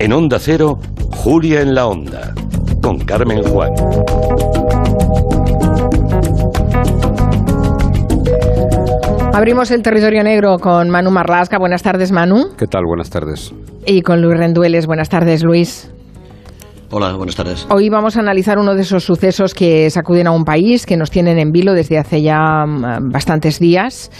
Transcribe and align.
En 0.00 0.14
Onda 0.14 0.38
Cero, 0.38 0.78
Julia 1.10 1.60
en 1.60 1.74
la 1.74 1.86
Onda, 1.86 2.32
con 2.80 2.98
Carmen 3.00 3.42
Juan. 3.42 3.70
Abrimos 9.34 9.70
el 9.70 9.82
territorio 9.82 10.22
negro 10.22 10.58
con 10.58 10.88
Manu 10.88 11.10
Marlasca. 11.10 11.58
Buenas 11.58 11.82
tardes, 11.82 12.12
Manu. 12.12 12.56
¿Qué 12.56 12.66
tal? 12.66 12.86
Buenas 12.86 13.10
tardes. 13.10 13.52
Y 13.84 14.00
con 14.00 14.22
Luis 14.22 14.38
Rendueles. 14.38 14.86
Buenas 14.86 15.10
tardes, 15.10 15.44
Luis. 15.44 15.92
Hola, 16.92 17.12
buenas 17.12 17.36
tardes. 17.36 17.68
Hoy 17.70 17.88
vamos 17.88 18.16
a 18.16 18.20
analizar 18.20 18.58
uno 18.58 18.74
de 18.74 18.82
esos 18.82 19.04
sucesos 19.04 19.54
que 19.54 19.88
sacuden 19.90 20.26
a 20.26 20.32
un 20.32 20.42
país, 20.42 20.86
que 20.86 20.96
nos 20.96 21.08
tienen 21.08 21.38
en 21.38 21.52
vilo 21.52 21.72
desde 21.72 21.98
hace 21.98 22.20
ya 22.20 22.66
mm, 22.66 23.12
bastantes 23.12 23.60
días. 23.60 24.10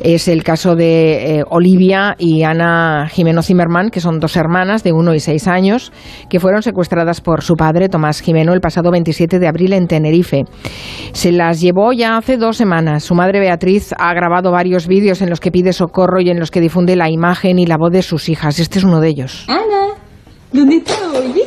Es 0.00 0.26
el 0.26 0.42
caso 0.42 0.74
de 0.74 1.38
eh, 1.38 1.44
Olivia 1.48 2.16
y 2.18 2.42
Ana 2.42 3.06
Jimeno 3.08 3.42
Zimmerman, 3.42 3.90
que 3.90 4.00
son 4.00 4.18
dos 4.18 4.34
hermanas 4.34 4.82
de 4.82 4.92
uno 4.92 5.14
y 5.14 5.20
seis 5.20 5.46
años, 5.46 5.92
que 6.28 6.40
fueron 6.40 6.62
secuestradas 6.62 7.20
por 7.20 7.44
su 7.44 7.54
padre, 7.54 7.88
Tomás 7.88 8.20
Jimeno, 8.20 8.54
el 8.54 8.60
pasado 8.60 8.90
27 8.90 9.38
de 9.38 9.46
abril 9.46 9.72
en 9.72 9.86
Tenerife. 9.86 10.46
Se 11.12 11.30
las 11.30 11.60
llevó 11.60 11.92
ya 11.92 12.16
hace 12.16 12.38
dos 12.38 12.56
semanas. 12.56 13.04
Su 13.04 13.14
madre 13.14 13.38
Beatriz 13.38 13.94
ha 13.96 14.12
grabado 14.14 14.50
varios 14.50 14.88
vídeos 14.88 15.22
en 15.22 15.30
los 15.30 15.38
que 15.38 15.52
pide 15.52 15.72
socorro 15.72 16.20
y 16.20 16.28
en 16.30 16.40
los 16.40 16.50
que 16.50 16.60
difunde 16.60 16.96
la 16.96 17.08
imagen 17.08 17.60
y 17.60 17.66
la 17.66 17.76
voz 17.76 17.92
de 17.92 18.02
sus 18.02 18.28
hijas. 18.28 18.58
Este 18.58 18.80
es 18.80 18.84
uno 18.84 18.98
de 18.98 19.10
ellos. 19.10 19.44
Ana, 19.46 19.94
¿dónde 20.52 20.78
está 20.78 20.94
Olivia? 21.16 21.44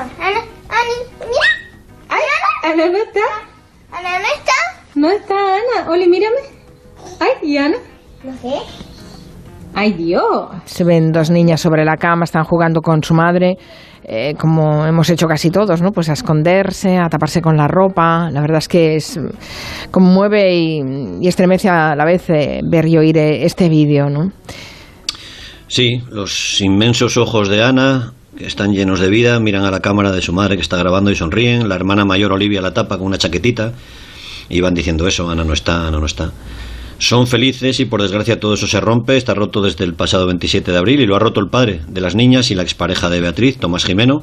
Ana, 0.00 0.40
Ani, 0.68 0.96
mira. 1.20 1.50
Ay, 2.08 2.22
Ana 2.64 2.86
no 2.86 2.98
está. 2.98 3.20
Ana 3.92 4.18
no 4.18 4.26
está. 4.26 4.52
No 4.96 5.10
está 5.10 5.34
Ana. 5.34 5.90
Oli, 5.90 6.08
mírame. 6.08 6.36
Ay, 7.20 7.48
¿y 7.48 7.56
Ana? 7.56 7.76
No 8.24 8.32
sé. 8.38 8.54
Ay, 9.74 9.92
Dios. 9.92 10.48
Se 10.64 10.82
ven 10.82 11.12
dos 11.12 11.30
niñas 11.30 11.60
sobre 11.60 11.84
la 11.84 11.96
cama, 11.96 12.24
están 12.24 12.44
jugando 12.44 12.80
con 12.80 13.02
su 13.04 13.14
madre, 13.14 13.56
eh, 14.02 14.34
como 14.38 14.84
hemos 14.84 15.08
hecho 15.10 15.26
casi 15.28 15.50
todos, 15.50 15.80
¿no? 15.80 15.90
Pues 15.92 16.08
a 16.08 16.14
esconderse, 16.14 16.96
a 16.96 17.08
taparse 17.08 17.40
con 17.40 17.56
la 17.56 17.68
ropa. 17.68 18.30
La 18.30 18.40
verdad 18.40 18.58
es 18.58 18.68
que 18.68 18.96
es 18.96 19.20
conmueve 19.92 20.54
y, 20.54 20.82
y 21.20 21.28
estremece 21.28 21.68
a 21.68 21.94
la 21.94 22.04
vez 22.04 22.28
eh, 22.30 22.60
ver 22.68 22.86
y 22.86 22.98
oír 22.98 23.16
eh, 23.16 23.44
este 23.44 23.68
vídeo, 23.68 24.10
¿no? 24.10 24.32
Sí, 25.68 26.02
los 26.10 26.60
inmensos 26.60 27.16
ojos 27.16 27.48
de 27.48 27.62
Ana, 27.62 28.12
están 28.38 28.72
llenos 28.74 29.00
de 29.00 29.08
vida, 29.08 29.38
miran 29.40 29.64
a 29.64 29.70
la 29.70 29.80
cámara 29.80 30.12
de 30.12 30.22
su 30.22 30.32
madre 30.32 30.56
que 30.56 30.62
está 30.62 30.76
grabando 30.76 31.10
y 31.10 31.16
sonríen. 31.16 31.68
La 31.68 31.74
hermana 31.74 32.04
mayor 32.04 32.32
Olivia 32.32 32.60
la 32.60 32.74
tapa 32.74 32.98
con 32.98 33.06
una 33.06 33.18
chaquetita 33.18 33.72
y 34.48 34.60
van 34.60 34.74
diciendo 34.74 35.06
eso, 35.06 35.30
Ana 35.30 35.44
no 35.44 35.52
está, 35.52 35.86
Ana 35.86 36.00
no 36.00 36.06
está. 36.06 36.32
Son 36.98 37.26
felices 37.26 37.80
y 37.80 37.84
por 37.84 38.02
desgracia 38.02 38.38
todo 38.38 38.54
eso 38.54 38.66
se 38.66 38.80
rompe, 38.80 39.16
está 39.16 39.34
roto 39.34 39.60
desde 39.62 39.84
el 39.84 39.94
pasado 39.94 40.26
27 40.26 40.70
de 40.70 40.78
abril 40.78 41.00
y 41.00 41.06
lo 41.06 41.16
ha 41.16 41.18
roto 41.18 41.40
el 41.40 41.48
padre 41.48 41.80
de 41.88 42.00
las 42.00 42.14
niñas 42.14 42.50
y 42.50 42.54
la 42.54 42.62
expareja 42.62 43.10
de 43.10 43.20
Beatriz, 43.20 43.58
Tomás 43.58 43.84
Jimeno, 43.84 44.22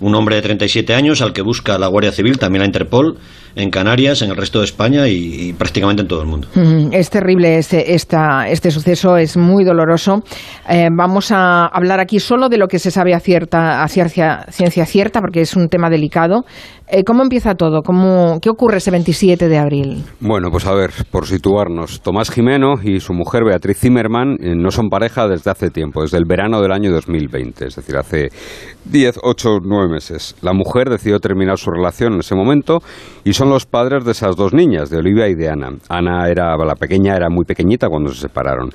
un 0.00 0.14
hombre 0.14 0.36
de 0.36 0.42
37 0.42 0.94
años 0.94 1.22
al 1.22 1.32
que 1.32 1.42
busca 1.42 1.78
la 1.78 1.88
Guardia 1.88 2.12
Civil, 2.12 2.38
también 2.38 2.60
la 2.60 2.66
Interpol, 2.66 3.16
en 3.56 3.70
Canarias, 3.70 4.20
en 4.20 4.30
el 4.30 4.36
resto 4.36 4.58
de 4.58 4.66
España 4.66 5.08
y, 5.08 5.48
y 5.48 5.52
prácticamente 5.54 6.02
en 6.02 6.08
todo 6.08 6.20
el 6.20 6.28
mundo. 6.28 6.48
Es 6.92 7.08
terrible 7.08 7.56
este, 7.56 7.94
esta, 7.94 8.48
este 8.48 8.70
suceso, 8.70 9.16
es 9.16 9.36
muy 9.38 9.64
doloroso. 9.64 10.22
Eh, 10.68 10.88
vamos 10.94 11.32
a 11.32 11.66
hablar 11.66 11.98
aquí 11.98 12.20
solo 12.20 12.50
de 12.50 12.58
lo 12.58 12.68
que 12.68 12.78
se 12.78 12.90
sabe 12.90 13.14
a, 13.14 13.20
cierta, 13.20 13.82
a 13.82 13.88
ciencia, 13.88 14.44
ciencia 14.50 14.84
cierta, 14.84 15.20
porque 15.20 15.40
es 15.40 15.56
un 15.56 15.68
tema 15.68 15.88
delicado. 15.88 16.44
Eh, 16.88 17.02
¿Cómo 17.02 17.22
empieza 17.22 17.54
todo? 17.54 17.82
¿Cómo, 17.82 18.38
¿Qué 18.40 18.50
ocurre 18.50 18.76
ese 18.76 18.92
27 18.92 19.48
de 19.48 19.58
abril? 19.58 20.04
Bueno, 20.20 20.50
pues 20.50 20.66
a 20.66 20.74
ver, 20.74 20.90
por 21.10 21.26
situarnos, 21.26 22.00
Tomás 22.00 22.30
Jimeno 22.30 22.74
y 22.80 23.00
su 23.00 23.12
mujer 23.12 23.42
Beatriz 23.44 23.78
Zimmerman 23.78 24.36
eh, 24.40 24.54
no 24.54 24.70
son 24.70 24.88
pareja 24.88 25.26
desde 25.26 25.50
hace 25.50 25.70
tiempo, 25.70 26.02
desde 26.02 26.18
el 26.18 26.26
verano 26.26 26.60
del 26.60 26.70
año 26.70 26.92
2020, 26.92 27.66
es 27.66 27.74
decir, 27.74 27.96
hace 27.96 28.28
10, 28.84 29.18
8, 29.22 29.48
9 29.64 29.85
meses. 29.88 30.36
La 30.42 30.52
mujer 30.52 30.88
decidió 30.88 31.18
terminar 31.18 31.58
su 31.58 31.70
relación 31.70 32.14
en 32.14 32.20
ese 32.20 32.34
momento 32.34 32.78
y 33.24 33.32
son 33.32 33.50
los 33.50 33.66
padres 33.66 34.04
de 34.04 34.12
esas 34.12 34.36
dos 34.36 34.52
niñas, 34.52 34.90
de 34.90 34.98
Olivia 34.98 35.28
y 35.28 35.34
de 35.34 35.48
Ana. 35.48 35.70
Ana 35.88 36.28
era, 36.28 36.56
la 36.56 36.74
pequeña 36.74 37.16
era 37.16 37.28
muy 37.28 37.44
pequeñita 37.44 37.88
cuando 37.88 38.10
se 38.12 38.20
separaron. 38.20 38.70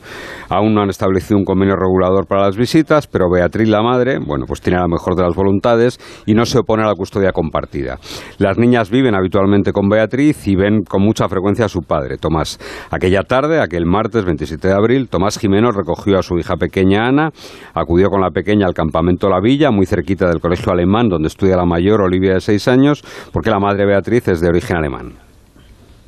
Aún 0.49 0.73
no 0.73 0.81
han 0.81 0.89
establecido 0.89 1.38
un 1.38 1.45
convenio 1.45 1.75
regulador 1.75 2.27
para 2.27 2.44
las 2.44 2.57
visitas, 2.57 3.07
pero 3.07 3.29
Beatriz, 3.29 3.69
la 3.69 3.81
madre, 3.81 4.19
bueno, 4.19 4.45
pues 4.47 4.61
tiene 4.61 4.79
la 4.79 4.88
mejor 4.88 5.16
de 5.16 5.23
las 5.23 5.35
voluntades 5.35 5.99
y 6.25 6.33
no 6.33 6.45
se 6.45 6.59
opone 6.59 6.83
a 6.83 6.88
la 6.88 6.95
custodia 6.95 7.31
compartida. 7.31 7.97
Las 8.38 8.57
niñas 8.57 8.89
viven 8.89 9.16
habitualmente 9.16 9.72
con 9.72 9.89
Beatriz 9.89 10.47
y 10.47 10.55
ven 10.55 10.83
con 10.83 11.01
mucha 11.01 11.28
frecuencia 11.28 11.66
a 11.66 11.69
su 11.69 11.81
padre, 11.81 12.17
Tomás. 12.17 12.59
Aquella 12.89 13.23
tarde, 13.23 13.59
aquel 13.59 13.85
martes 13.85 14.25
27 14.25 14.67
de 14.67 14.73
abril, 14.73 15.09
Tomás 15.09 15.38
Jimeno 15.38 15.72
recogió 15.72 16.19
a 16.19 16.23
su 16.23 16.38
hija 16.38 16.55
pequeña 16.55 17.07
Ana, 17.07 17.29
acudió 17.73 18.09
con 18.09 18.22
la 18.22 18.31
pequeña 18.31 18.66
al 18.66 18.73
campamento 18.73 19.29
La 19.29 19.39
Villa, 19.39 19.72
muy 19.72 19.85
cerquita 19.85 20.28
del 20.28 20.39
colegio 20.39 20.72
alemán 20.72 21.00
donde 21.09 21.28
estudia 21.28 21.56
la 21.56 21.66
mayor 21.66 22.01
Olivia 22.01 22.35
de 22.35 22.41
seis 22.41 22.67
años, 22.67 23.03
porque 23.31 23.50
la 23.50 23.59
madre 23.59 23.85
Beatriz 23.85 24.28
es 24.28 24.41
de 24.41 24.47
origen 24.47 24.78
alemán. 24.78 25.13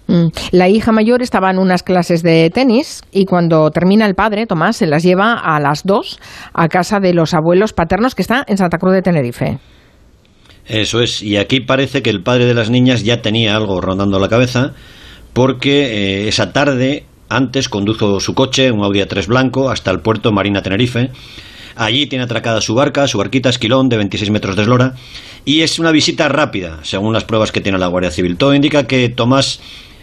Mm, 0.07 0.27
La 0.51 0.67
hija 0.67 0.91
mayor 0.91 1.21
estaba 1.21 1.49
en 1.49 1.57
unas 1.57 1.81
clases 1.81 2.23
de 2.23 2.49
tenis 2.49 3.01
y 3.11 3.25
cuando 3.25 3.69
termina 3.71 4.05
el 4.05 4.15
padre, 4.15 4.45
Tomás, 4.45 4.77
se 4.77 4.85
las 4.85 5.03
lleva 5.03 5.33
a 5.33 5.59
las 5.59 5.83
dos 5.83 6.19
a 6.53 6.67
casa 6.67 6.99
de 6.99 7.13
los 7.13 7.33
abuelos 7.33 7.73
paternos 7.73 8.13
que 8.15 8.21
está 8.21 8.43
en 8.47 8.57
Santa 8.57 8.77
Cruz 8.77 8.93
de 8.93 9.01
Tenerife. 9.01 9.59
Eso 10.65 11.01
es, 11.01 11.21
y 11.21 11.37
aquí 11.37 11.59
parece 11.61 12.01
que 12.01 12.09
el 12.09 12.21
padre 12.23 12.45
de 12.45 12.53
las 12.53 12.69
niñas 12.69 13.03
ya 13.03 13.21
tenía 13.21 13.55
algo 13.55 13.81
rondando 13.81 14.19
la 14.19 14.29
cabeza, 14.29 14.73
porque 15.33 16.23
eh, 16.23 16.27
esa 16.27 16.53
tarde 16.53 17.05
antes 17.29 17.67
condujo 17.67 18.19
su 18.19 18.33
coche, 18.33 18.71
un 18.71 18.83
Audi 18.83 18.99
A3 18.99 19.27
blanco, 19.27 19.69
hasta 19.69 19.91
el 19.91 19.99
puerto 19.99 20.31
Marina 20.31 20.61
Tenerife. 20.61 21.09
Allí 21.75 22.07
tiene 22.07 22.25
atracada 22.25 22.61
su 22.61 22.75
barca, 22.75 23.07
su 23.07 23.17
barquita 23.17 23.49
esquilón 23.49 23.89
de 23.89 23.97
26 23.97 24.31
metros 24.31 24.55
de 24.55 24.63
eslora, 24.63 24.95
y 25.45 25.61
es 25.61 25.79
una 25.79 25.91
visita 25.91 26.29
rápida, 26.29 26.79
según 26.83 27.13
las 27.13 27.23
pruebas 27.23 27.51
que 27.51 27.61
tiene 27.61 27.77
la 27.77 27.87
Guardia 27.87 28.11
Civil. 28.11 28.37
Todo 28.37 28.53
indica 28.53 28.87
que 28.87 29.09
Tomás, 29.09 29.59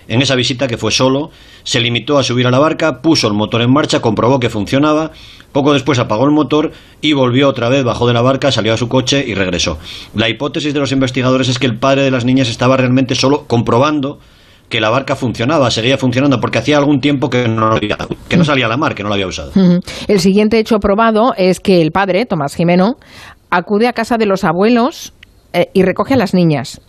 en 0.08 0.22
esa 0.22 0.34
visita 0.34 0.66
que 0.66 0.76
fue 0.76 0.90
solo, 0.90 1.30
se 1.62 1.80
limitó 1.80 2.18
a 2.18 2.22
subir 2.22 2.46
a 2.46 2.50
la 2.50 2.58
barca, 2.58 3.02
puso 3.02 3.28
el 3.28 3.34
motor 3.34 3.62
en 3.62 3.72
marcha, 3.72 4.00
comprobó 4.00 4.40
que 4.40 4.50
funcionaba, 4.50 5.12
poco 5.52 5.72
después 5.72 5.98
apagó 5.98 6.24
el 6.24 6.30
motor 6.30 6.72
y 7.00 7.12
volvió 7.12 7.48
otra 7.48 7.68
vez, 7.68 7.84
bajó 7.84 8.06
de 8.06 8.14
la 8.14 8.22
barca, 8.22 8.52
salió 8.52 8.74
a 8.74 8.76
su 8.76 8.88
coche 8.88 9.24
y 9.26 9.34
regresó. 9.34 9.78
La 10.14 10.28
hipótesis 10.28 10.74
de 10.74 10.80
los 10.80 10.92
investigadores 10.92 11.48
es 11.48 11.58
que 11.58 11.66
el 11.66 11.78
padre 11.78 12.02
de 12.02 12.10
las 12.10 12.24
niñas 12.24 12.48
estaba 12.48 12.76
realmente 12.76 13.14
solo 13.14 13.46
comprobando 13.46 14.18
que 14.70 14.80
la 14.80 14.88
barca 14.88 15.16
funcionaba, 15.16 15.70
seguía 15.70 15.98
funcionando, 15.98 16.40
porque 16.40 16.58
hacía 16.58 16.78
algún 16.78 17.00
tiempo 17.00 17.28
que 17.28 17.48
no, 17.48 17.78
que 18.28 18.36
no 18.36 18.44
salía 18.44 18.66
a 18.66 18.68
la 18.68 18.76
mar, 18.76 18.94
que 18.94 19.02
no 19.02 19.08
la 19.08 19.16
había 19.16 19.26
usado. 19.26 19.50
El 20.06 20.20
siguiente 20.20 20.58
hecho 20.58 20.78
probado 20.78 21.34
es 21.36 21.58
que 21.58 21.82
el 21.82 21.90
padre, 21.90 22.24
Tomás 22.24 22.54
Jimeno, 22.54 22.94
acude 23.50 23.88
a 23.88 23.92
casa 23.92 24.16
de 24.16 24.26
los 24.26 24.44
abuelos 24.44 25.12
eh, 25.52 25.66
y 25.74 25.82
recoge 25.82 26.14
a 26.14 26.16
las 26.16 26.34
niñas. 26.34 26.80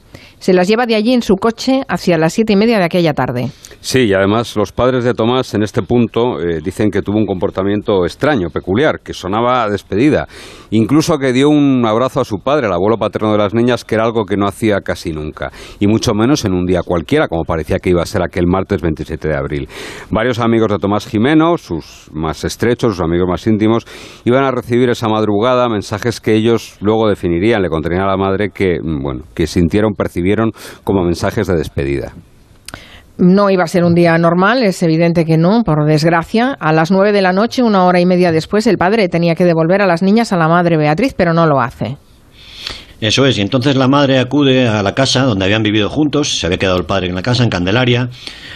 Se 0.42 0.54
las 0.54 0.68
lleva 0.68 0.88
de 0.88 0.96
allí 0.96 1.14
en 1.14 1.22
su 1.22 1.36
coche 1.36 1.84
hacia 1.88 2.18
las 2.18 2.34
siete 2.34 2.54
y 2.54 2.56
media 2.56 2.80
de 2.80 2.86
aquella 2.86 3.14
tarde. 3.14 3.52
Sí, 3.80 4.06
y 4.06 4.14
además 4.14 4.56
los 4.56 4.72
padres 4.72 5.04
de 5.04 5.14
Tomás 5.14 5.54
en 5.54 5.62
este 5.62 5.84
punto 5.84 6.40
eh, 6.40 6.62
dicen 6.64 6.90
que 6.90 7.04
tuvo 7.04 7.18
un 7.18 7.28
comportamiento 7.28 8.06
extraño, 8.06 8.50
peculiar, 8.50 9.02
que 9.04 9.14
sonaba 9.14 9.64
a 9.64 9.70
despedida. 9.70 10.28
Incluso 10.72 11.18
que 11.18 11.32
dio 11.32 11.50
un 11.50 11.86
abrazo 11.86 12.22
a 12.22 12.26
su 12.26 12.38
padre, 12.40 12.68
el 12.68 12.74
abuelo 12.74 12.98
paterno 12.98 13.32
de 13.32 13.38
las 13.38 13.54
niñas, 13.54 13.84
que 13.84 13.96
era 13.96 14.04
algo 14.04 14.26
que 14.26 14.38
no 14.38 14.48
hacía 14.48 14.82
casi 14.82 15.12
nunca. 15.12 15.52
Y 15.80 15.88
mucho 15.88 16.14
menos 16.14 16.44
en 16.46 16.54
un 16.54 16.66
día 16.66 16.82
cualquiera, 16.84 17.28
como 17.28 17.44
parecía 17.44 17.78
que 17.78 17.90
iba 17.92 18.02
a 18.02 18.06
ser 18.08 18.24
aquel 18.24 18.48
martes 18.48 18.82
27 18.82 19.28
de 19.28 19.36
abril. 19.36 19.70
Varios 20.10 20.40
amigos 20.40 20.72
de 20.72 20.78
Tomás 20.78 21.08
Jimeno, 21.08 21.58
sus 21.58 22.10
más 22.14 22.44
estrechos, 22.44 22.96
sus 22.96 23.04
amigos 23.04 23.28
más 23.28 23.46
íntimos, 23.46 23.86
iban 24.26 24.44
a 24.44 24.52
recibir 24.52 24.90
esa 24.90 25.08
madrugada 25.08 25.70
mensajes 25.70 26.20
que 26.20 26.34
ellos 26.34 26.78
luego 26.82 27.08
definirían, 27.08 27.62
le 27.62 27.70
contarían 27.70 28.04
a 28.04 28.08
la 28.08 28.18
madre 28.18 28.50
que, 28.50 28.80
mm, 28.82 29.04
bueno, 29.04 29.24
que 29.36 29.48
sintieron, 29.48 29.94
como 30.84 31.04
mensajes 31.04 31.48
de 31.48 31.56
despedida. 31.56 32.14
No 33.18 33.50
iba 33.50 33.64
a 33.64 33.68
ser 33.68 33.84
un 33.84 33.94
día 33.94 34.18
normal, 34.18 34.64
es 34.64 34.82
evidente 34.82 35.26
que 35.26 35.38
no, 35.38 35.64
por 35.64 35.86
desgracia. 35.86 36.58
A 36.60 36.74
las 36.74 36.90
nueve 36.90 37.12
de 37.12 37.22
la 37.22 37.34
noche, 37.34 37.62
una 37.62 37.86
hora 37.86 38.00
y 38.00 38.06
media 38.06 38.32
después, 38.32 38.66
el 38.66 38.78
padre 38.78 39.10
tenía 39.10 39.36
que 39.36 39.46
devolver 39.46 39.82
a 39.82 39.86
las 39.86 40.02
niñas 40.02 40.34
a 40.34 40.38
la 40.38 40.48
madre 40.48 40.78
Beatriz, 40.78 41.14
pero 41.16 41.34
no 41.34 41.46
lo 41.46 41.62
hace. 41.62 41.98
Eso 43.02 43.26
es, 43.26 43.38
y 43.40 43.42
entonces 43.42 43.76
la 43.76 43.88
madre 43.88 44.20
acude 44.20 44.68
a 44.68 44.84
la 44.84 44.94
casa 44.94 45.24
donde 45.24 45.46
habían 45.46 45.64
vivido 45.64 45.90
juntos, 45.90 46.40
se 46.40 46.46
había 46.46 46.60
quedado 46.60 46.78
el 46.78 46.86
padre 46.86 47.08
en 47.08 47.16
la 47.16 47.24
casa, 47.24 47.44
en 47.44 47.50
Candelaria, 47.50 48.10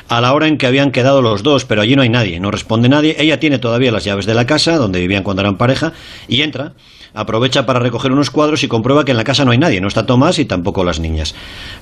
a 0.08 0.22
la 0.22 0.34
hora 0.34 0.48
en 0.48 0.58
que 0.58 0.68
habían 0.68 0.92
quedado 0.92 1.24
los 1.24 1.42
dos, 1.42 1.66
pero 1.66 1.82
allí 1.82 1.96
no 1.96 2.04
hay 2.04 2.10
nadie, 2.10 2.40
no 2.40 2.52
responde 2.52 2.88
nadie. 2.88 3.16
Ella 3.18 3.40
tiene 3.40 3.58
todavía 3.58 3.92
las 3.92 4.04
llaves 4.04 4.28
de 4.28 4.36
la 4.36 4.46
casa, 4.46 4.78
donde 4.78 5.00
vivían 5.00 5.24
cuando 5.24 5.42
eran 5.42 5.58
pareja, 5.58 5.94
y 6.28 6.44
entra, 6.44 6.74
aprovecha 7.16 7.66
para 7.66 7.80
recoger 7.80 8.12
unos 8.12 8.30
cuadros 8.30 8.64
y 8.64 8.68
comprueba 8.68 9.06
que 9.06 9.12
en 9.12 9.18
la 9.18 9.24
casa 9.24 9.46
no 9.46 9.52
hay 9.52 9.58
nadie, 9.58 9.82
no 9.82 9.88
está 9.88 10.06
Tomás 10.06 10.38
y 10.38 10.46
tampoco 10.46 10.84
las 10.84 11.00
niñas. 11.00 11.34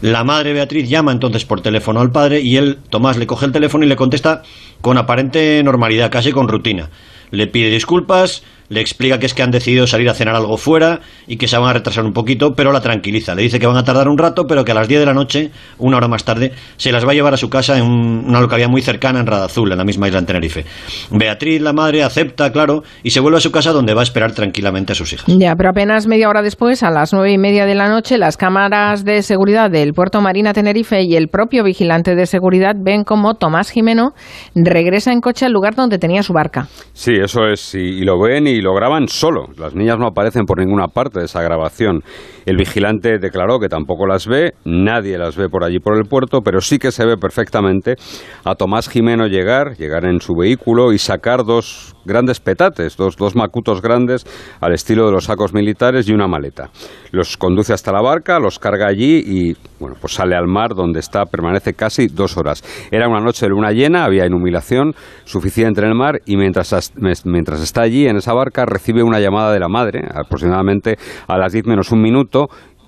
La 0.01 0.23
madre 0.23 0.53
Beatriz 0.53 0.87
llama 0.87 1.11
entonces 1.11 1.43
por 1.45 1.61
teléfono 1.61 1.99
al 1.99 2.11
padre 2.11 2.41
y 2.41 2.57
él, 2.57 2.79
Tomás, 2.89 3.17
le 3.17 3.27
coge 3.27 3.45
el 3.45 3.51
teléfono 3.51 3.83
y 3.85 3.89
le 3.89 3.95
contesta 3.95 4.43
con 4.81 4.97
aparente 4.97 5.61
normalidad, 5.63 6.11
casi 6.11 6.31
con 6.31 6.47
rutina. 6.47 6.89
Le 7.31 7.47
pide 7.47 7.69
disculpas, 7.69 8.43
le 8.73 8.81
explica 8.81 9.19
que 9.19 9.25
es 9.27 9.33
que 9.33 9.43
han 9.43 9.51
decidido 9.51 9.87
salir 9.87 10.09
a 10.09 10.13
cenar 10.13 10.35
algo 10.35 10.57
fuera 10.57 10.99
y 11.27 11.37
que 11.37 11.47
se 11.47 11.57
van 11.57 11.69
a 11.69 11.73
retrasar 11.73 12.03
un 12.05 12.13
poquito, 12.13 12.53
pero 12.55 12.71
la 12.71 12.81
tranquiliza. 12.81 13.35
Le 13.35 13.43
dice 13.43 13.59
que 13.59 13.67
van 13.67 13.77
a 13.77 13.83
tardar 13.83 14.07
un 14.09 14.17
rato, 14.17 14.45
pero 14.47 14.65
que 14.65 14.71
a 14.71 14.75
las 14.75 14.87
10 14.87 14.99
de 14.99 15.05
la 15.05 15.13
noche, 15.13 15.51
una 15.77 15.97
hora 15.97 16.07
más 16.07 16.23
tarde, 16.25 16.51
se 16.77 16.91
las 16.91 17.05
va 17.07 17.11
a 17.11 17.13
llevar 17.13 17.33
a 17.33 17.37
su 17.37 17.49
casa 17.49 17.77
en 17.77 17.83
un- 17.85 18.25
una 18.27 18.41
localidad 18.41 18.67
muy 18.69 18.81
cercana, 18.81 19.19
en 19.19 19.27
Radazul, 19.27 19.71
en 19.71 19.77
la 19.77 19.83
misma 19.85 20.07
isla 20.07 20.19
en 20.19 20.25
Tenerife. 20.25 20.65
Beatriz, 21.11 21.61
la 21.61 21.73
madre, 21.73 22.03
acepta, 22.03 22.51
claro, 22.51 22.83
y 23.03 23.11
se 23.11 23.19
vuelve 23.19 23.37
a 23.37 23.41
su 23.41 23.51
casa 23.51 23.71
donde 23.71 23.93
va 23.93 24.01
a 24.01 24.03
esperar 24.03 24.31
tranquilamente 24.33 24.93
a 24.93 24.95
sus 24.95 25.13
hijas. 25.13 25.25
Ya, 25.27 25.55
pero 25.55 25.69
apenas 25.69 26.07
media 26.07 26.29
hora 26.29 26.41
después, 26.41 26.83
a 26.83 26.89
las 26.89 27.13
nueve 27.13 27.31
y 27.31 27.37
media 27.37 27.65
de 27.65 27.75
la 27.75 27.89
noche, 27.89 28.17
las 28.17 28.37
cámaras 28.37 29.05
de 29.05 29.21
seguridad 29.21 29.69
del 29.69 29.93
puerto 29.93 30.21
Marina 30.21 30.53
Tenerife 30.53 31.03
y 31.03 31.15
el 31.15 31.27
propio 31.27 31.63
vigilante 31.63 32.15
de 32.15 32.25
seguridad 32.25 32.75
ven 32.77 33.03
como 33.03 33.35
Tomás 33.35 33.69
Jimeno 33.69 34.13
regresa 34.55 35.11
en 35.11 35.21
coche 35.21 35.45
al 35.45 35.51
lugar 35.51 35.75
donde 35.75 35.97
tenía 35.99 36.23
su 36.23 36.33
barca. 36.33 36.67
Sí, 36.93 37.13
eso 37.13 37.45
es, 37.47 37.75
y, 37.75 37.79
y 37.79 38.03
lo 38.03 38.19
ven 38.19 38.47
y 38.47 38.61
lo 38.63 38.73
graban 38.73 39.07
solo. 39.07 39.47
Las 39.57 39.75
niñas 39.75 39.99
no 39.99 40.07
aparecen 40.07 40.45
por 40.45 40.59
ninguna 40.59 40.87
parte 40.87 41.19
de 41.19 41.25
esa 41.25 41.43
grabación. 41.43 42.01
El 42.45 42.57
vigilante 42.57 43.19
declaró 43.19 43.59
que 43.59 43.69
tampoco 43.69 44.07
las 44.07 44.25
ve, 44.25 44.53
nadie 44.65 45.17
las 45.17 45.37
ve 45.37 45.49
por 45.49 45.63
allí 45.63 45.79
por 45.79 45.97
el 45.97 46.05
puerto, 46.05 46.41
pero 46.41 46.61
sí 46.61 46.79
que 46.79 46.91
se 46.91 47.05
ve 47.05 47.17
perfectamente 47.17 47.95
a 48.43 48.55
Tomás 48.55 48.89
Jimeno 48.89 49.27
llegar, 49.27 49.75
llegar 49.77 50.05
en 50.05 50.19
su 50.19 50.33
vehículo 50.33 50.93
y 50.93 50.97
sacar 50.97 51.43
dos 51.45 51.95
grandes 52.05 52.39
petates, 52.39 52.97
dos, 52.97 53.15
dos 53.17 53.35
macutos 53.35 53.81
grandes 53.81 54.25
al 54.61 54.73
estilo 54.73 55.05
de 55.05 55.11
los 55.11 55.25
sacos 55.25 55.53
militares 55.53 56.07
y 56.07 56.13
una 56.13 56.27
maleta. 56.27 56.69
Los 57.11 57.37
conduce 57.37 57.73
hasta 57.73 57.91
la 57.91 58.01
barca, 58.01 58.39
los 58.39 58.59
carga 58.59 58.87
allí 58.87 59.21
y 59.25 59.55
bueno, 59.79 59.95
pues 59.99 60.13
sale 60.13 60.35
al 60.35 60.47
mar 60.47 60.75
donde 60.75 60.99
está, 60.99 61.25
permanece 61.25 61.73
casi 61.73 62.07
dos 62.07 62.37
horas. 62.37 62.63
Era 62.91 63.07
una 63.07 63.19
noche 63.19 63.45
de 63.45 63.49
luna 63.49 63.71
llena, 63.71 64.05
había 64.05 64.25
iluminación 64.25 64.93
suficiente 65.25 65.81
en 65.81 65.87
el 65.87 65.95
mar 65.95 66.21
y 66.25 66.37
mientras, 66.37 66.93
mientras 67.25 67.61
está 67.61 67.81
allí 67.81 68.07
en 68.07 68.17
esa 68.17 68.33
barca 68.33 68.65
recibe 68.65 69.03
una 69.03 69.19
llamada 69.19 69.53
de 69.53 69.59
la 69.59 69.67
madre, 69.67 70.01
aproximadamente 70.13 70.97
a 71.27 71.37
las 71.37 71.53
10 71.53 71.65
menos 71.67 71.91
un 71.91 72.01
minuto, 72.01 72.47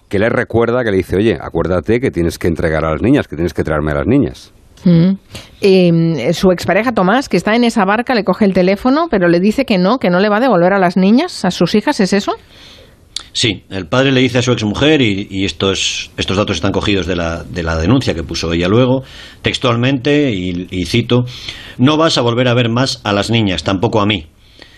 que 0.09 0.19
le 0.19 0.29
recuerda, 0.29 0.83
que 0.83 0.91
le 0.91 0.97
dice, 0.97 1.17
oye, 1.17 1.37
acuérdate 1.39 1.99
que 1.99 2.11
tienes 2.11 2.37
que 2.37 2.47
entregar 2.47 2.85
a 2.85 2.91
las 2.91 3.01
niñas, 3.01 3.27
que 3.27 3.35
tienes 3.35 3.53
que 3.53 3.63
traerme 3.63 3.91
a 3.91 3.95
las 3.95 4.07
niñas. 4.07 4.53
Mm. 4.83 5.13
Eh, 5.61 6.33
su 6.33 6.51
expareja 6.51 6.91
Tomás, 6.91 7.29
que 7.29 7.37
está 7.37 7.55
en 7.55 7.63
esa 7.63 7.85
barca, 7.85 8.13
le 8.13 8.23
coge 8.23 8.45
el 8.45 8.53
teléfono, 8.53 9.07
pero 9.09 9.27
le 9.27 9.39
dice 9.39 9.65
que 9.65 9.77
no, 9.77 9.97
que 9.97 10.09
no 10.09 10.19
le 10.19 10.29
va 10.29 10.37
a 10.37 10.41
devolver 10.41 10.73
a 10.73 10.79
las 10.79 10.97
niñas, 10.97 11.45
a 11.45 11.51
sus 11.51 11.73
hijas, 11.75 11.99
¿es 11.99 12.13
eso? 12.13 12.33
Sí, 13.33 13.63
el 13.69 13.87
padre 13.87 14.11
le 14.11 14.21
dice 14.21 14.37
a 14.37 14.41
su 14.41 14.51
exmujer, 14.51 15.01
y, 15.01 15.27
y 15.29 15.45
estos, 15.45 16.11
estos 16.15 16.37
datos 16.37 16.55
están 16.55 16.71
cogidos 16.71 17.05
de 17.05 17.15
la, 17.15 17.43
de 17.43 17.63
la 17.63 17.77
denuncia 17.77 18.13
que 18.13 18.23
puso 18.23 18.53
ella 18.53 18.67
luego, 18.67 19.03
textualmente, 19.41 20.31
y, 20.31 20.67
y 20.69 20.85
cito, 20.85 21.25
no 21.77 21.97
vas 21.97 22.17
a 22.17 22.21
volver 22.21 22.47
a 22.47 22.53
ver 22.53 22.69
más 22.69 23.01
a 23.03 23.11
las 23.11 23.31
niñas, 23.31 23.63
tampoco 23.63 23.99
a 24.01 24.05
mí. 24.05 24.27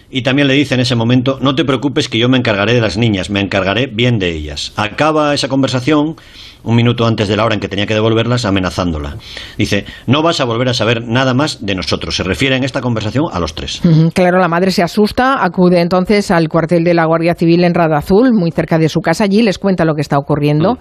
Y 0.10 0.22
también 0.22 0.48
le 0.48 0.54
dice 0.54 0.74
en 0.74 0.80
ese 0.80 0.96
momento, 0.96 1.38
no 1.42 1.54
te 1.54 1.66
preocupes 1.66 2.08
que 2.08 2.18
yo 2.18 2.30
me 2.30 2.38
encargaré 2.38 2.74
de 2.74 2.80
las 2.80 2.98
niñas, 2.98 3.30
me 3.30 3.42
encargaré 3.42 3.88
bien 3.88 4.20
de 4.20 4.32
ellas. 4.32 4.72
Acaba 4.78 5.34
esa 5.34 5.50
conversación 5.50 6.16
un 6.64 6.76
minuto 6.76 7.06
antes 7.06 7.28
de 7.28 7.38
la 7.38 7.46
hora 7.46 7.56
en 7.56 7.60
que 7.62 7.68
tenía 7.68 7.86
que 7.86 7.94
devolverlas 7.94 8.46
amenazándola. 8.46 9.16
Dice, 9.58 9.86
no 10.06 10.22
vas 10.22 10.40
a 10.42 10.46
volver 10.46 10.70
a 10.70 10.74
saber 10.74 11.02
nada 11.04 11.34
más 11.34 11.66
de 11.66 11.76
nosotros. 11.76 12.16
Se 12.16 12.24
refiere 12.24 12.56
en 12.56 12.64
esta 12.64 12.82
conversación 12.82 13.26
a 13.32 13.40
los 13.40 13.56
tres. 13.56 13.82
Claro, 14.14 14.40
la 14.40 14.48
madre 14.48 14.72
se 14.72 14.84
asusta, 14.84 15.44
acude 15.44 15.80
entonces 15.82 16.32
al 16.32 16.50
cuartel 16.50 16.84
de 16.84 16.94
la 16.94 17.06
Guardia 17.06 17.36
Civil 17.36 17.64
en 17.64 17.74
Radazul, 17.74 18.34
muy 18.34 18.52
cerca 18.52 18.78
de 18.78 18.90
su 18.90 19.00
casa. 19.02 19.24
Allí 19.26 19.42
les 19.42 19.58
cuenta 19.58 19.86
lo 19.86 19.94
que 19.96 20.02
está 20.02 20.18
ocurriendo. 20.18 20.78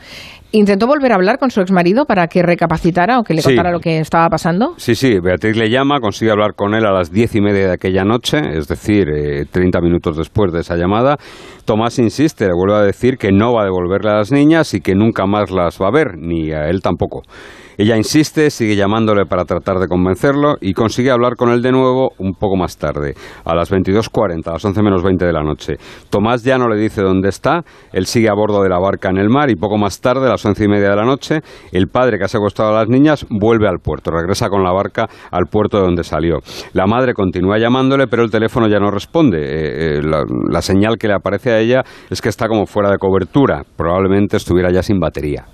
¿Intentó 0.52 0.86
volver 0.86 1.10
a 1.12 1.16
hablar 1.16 1.38
con 1.38 1.50
su 1.50 1.60
exmarido 1.60 2.04
para 2.06 2.28
que 2.28 2.40
recapacitara 2.42 3.18
o 3.18 3.24
que 3.24 3.34
le 3.34 3.42
Sí. 3.42 3.48
contara 3.48 3.72
lo 3.72 3.80
que 3.80 3.98
estaba 3.98 4.28
pasando? 4.28 4.74
Sí, 4.76 4.94
sí, 4.94 5.18
Beatriz 5.20 5.56
le 5.56 5.68
llama, 5.68 5.98
consigue 6.00 6.30
hablar 6.30 6.54
con 6.54 6.72
él 6.74 6.86
a 6.86 6.92
las 6.92 7.10
diez 7.10 7.34
y 7.34 7.40
media 7.40 7.66
de 7.66 7.72
aquella 7.74 8.04
noche, 8.04 8.38
es 8.56 8.68
decir, 8.68 9.08
eh, 9.08 9.44
30 9.50 9.80
minutos 9.80 10.16
después 10.16 10.52
de 10.52 10.60
esa 10.60 10.76
llamada. 10.76 11.16
Tomás 11.64 11.98
insiste, 11.98 12.46
le 12.46 12.52
vuelve 12.54 12.76
a 12.76 12.82
decir 12.86 13.18
que 13.18 13.32
no 13.32 13.52
va 13.54 13.62
a 13.62 13.64
devolverle 13.64 14.10
a 14.10 14.14
las 14.18 14.30
niñas 14.30 14.72
y 14.72 14.80
que 14.80 14.94
nunca 14.94 15.26
más 15.26 15.50
las 15.50 15.65
va 15.80 15.88
a 15.88 15.92
ver, 15.92 16.16
ni 16.18 16.52
a 16.52 16.68
él 16.68 16.80
tampoco. 16.82 17.22
Ella 17.78 17.94
insiste, 17.96 18.48
sigue 18.48 18.74
llamándole 18.74 19.26
para 19.26 19.44
tratar 19.44 19.78
de 19.78 19.86
convencerlo 19.86 20.56
y 20.62 20.72
consigue 20.72 21.10
hablar 21.10 21.36
con 21.36 21.50
él 21.50 21.60
de 21.60 21.72
nuevo 21.72 22.12
un 22.18 22.32
poco 22.32 22.56
más 22.56 22.78
tarde, 22.78 23.14
a 23.44 23.54
las 23.54 23.70
22.40, 23.70 24.48
a 24.48 24.52
las 24.52 24.64
11 24.64 24.82
menos 24.82 25.02
20 25.02 25.26
de 25.26 25.32
la 25.32 25.42
noche. 25.42 25.74
Tomás 26.08 26.42
ya 26.42 26.56
no 26.56 26.68
le 26.68 26.80
dice 26.80 27.02
dónde 27.02 27.28
está, 27.28 27.64
él 27.92 28.06
sigue 28.06 28.30
a 28.30 28.34
bordo 28.34 28.62
de 28.62 28.70
la 28.70 28.78
barca 28.78 29.10
en 29.10 29.18
el 29.18 29.28
mar 29.28 29.50
y 29.50 29.56
poco 29.56 29.76
más 29.76 30.00
tarde, 30.00 30.26
a 30.26 30.30
las 30.30 30.44
11 30.44 30.64
y 30.64 30.68
media 30.68 30.88
de 30.88 30.96
la 30.96 31.04
noche, 31.04 31.40
el 31.70 31.88
padre 31.88 32.16
que 32.16 32.24
ha 32.24 32.28
secuestrado 32.28 32.74
a 32.74 32.78
las 32.78 32.88
niñas 32.88 33.26
vuelve 33.28 33.68
al 33.68 33.80
puerto, 33.80 34.10
regresa 34.10 34.48
con 34.48 34.64
la 34.64 34.72
barca 34.72 35.06
al 35.30 35.44
puerto 35.44 35.76
de 35.76 35.84
donde 35.84 36.02
salió. 36.02 36.38
La 36.72 36.86
madre 36.86 37.12
continúa 37.12 37.58
llamándole, 37.58 38.06
pero 38.06 38.22
el 38.22 38.30
teléfono 38.30 38.68
ya 38.68 38.78
no 38.78 38.90
responde. 38.90 39.38
Eh, 39.38 39.98
eh, 39.98 40.02
la 40.02 40.62
señal 40.62 40.96
que 40.96 41.08
le 41.08 41.14
aparece 41.14 41.50
a 41.50 41.58
ella 41.58 41.82
es 42.08 42.22
que 42.22 42.30
está 42.30 42.48
como 42.48 42.64
fuera 42.64 42.90
de 42.90 42.96
cobertura, 42.96 43.64
probablemente 43.76 44.38
estuviera 44.38 44.72
ya 44.72 44.82
sin 44.82 44.98
batería. 44.98 45.44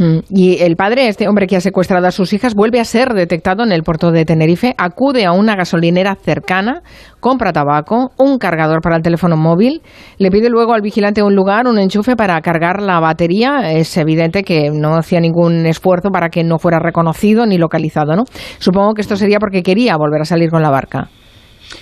Mm, 0.00 0.20
Y 0.30 0.62
el 0.62 0.76
padre, 0.76 1.08
este 1.08 1.28
hombre 1.28 1.46
que 1.46 1.56
ha 1.56 1.60
secuestrado 1.60 2.06
a 2.06 2.10
sus 2.10 2.32
hijas, 2.32 2.54
vuelve 2.54 2.80
a 2.80 2.84
ser 2.86 3.12
detectado 3.12 3.62
en 3.64 3.70
el 3.70 3.82
puerto 3.82 4.10
de 4.10 4.24
Tenerife, 4.24 4.74
acude 4.78 5.26
a 5.26 5.32
una 5.32 5.54
gasolinera 5.56 6.14
cercana, 6.14 6.80
compra 7.20 7.52
tabaco, 7.52 8.10
un 8.16 8.38
cargador 8.38 8.80
para 8.80 8.96
el 8.96 9.02
teléfono 9.02 9.36
móvil, 9.36 9.82
le 10.16 10.30
pide 10.30 10.48
luego 10.48 10.72
al 10.72 10.80
vigilante 10.80 11.22
un 11.22 11.34
lugar, 11.34 11.66
un 11.66 11.78
enchufe 11.78 12.16
para 12.16 12.40
cargar 12.40 12.80
la 12.80 12.98
batería. 12.98 13.72
Es 13.72 13.94
evidente 13.98 14.42
que 14.42 14.70
no 14.70 14.96
hacía 14.96 15.20
ningún 15.20 15.66
esfuerzo 15.66 16.08
para 16.08 16.30
que 16.30 16.44
no 16.44 16.58
fuera 16.58 16.78
reconocido 16.78 17.44
ni 17.44 17.58
localizado, 17.58 18.16
¿no? 18.16 18.24
Supongo 18.58 18.94
que 18.94 19.02
esto 19.02 19.16
sería 19.16 19.38
porque 19.38 19.62
quería 19.62 19.98
volver 19.98 20.22
a 20.22 20.24
salir 20.24 20.48
con 20.48 20.62
la 20.62 20.70
barca. 20.70 21.10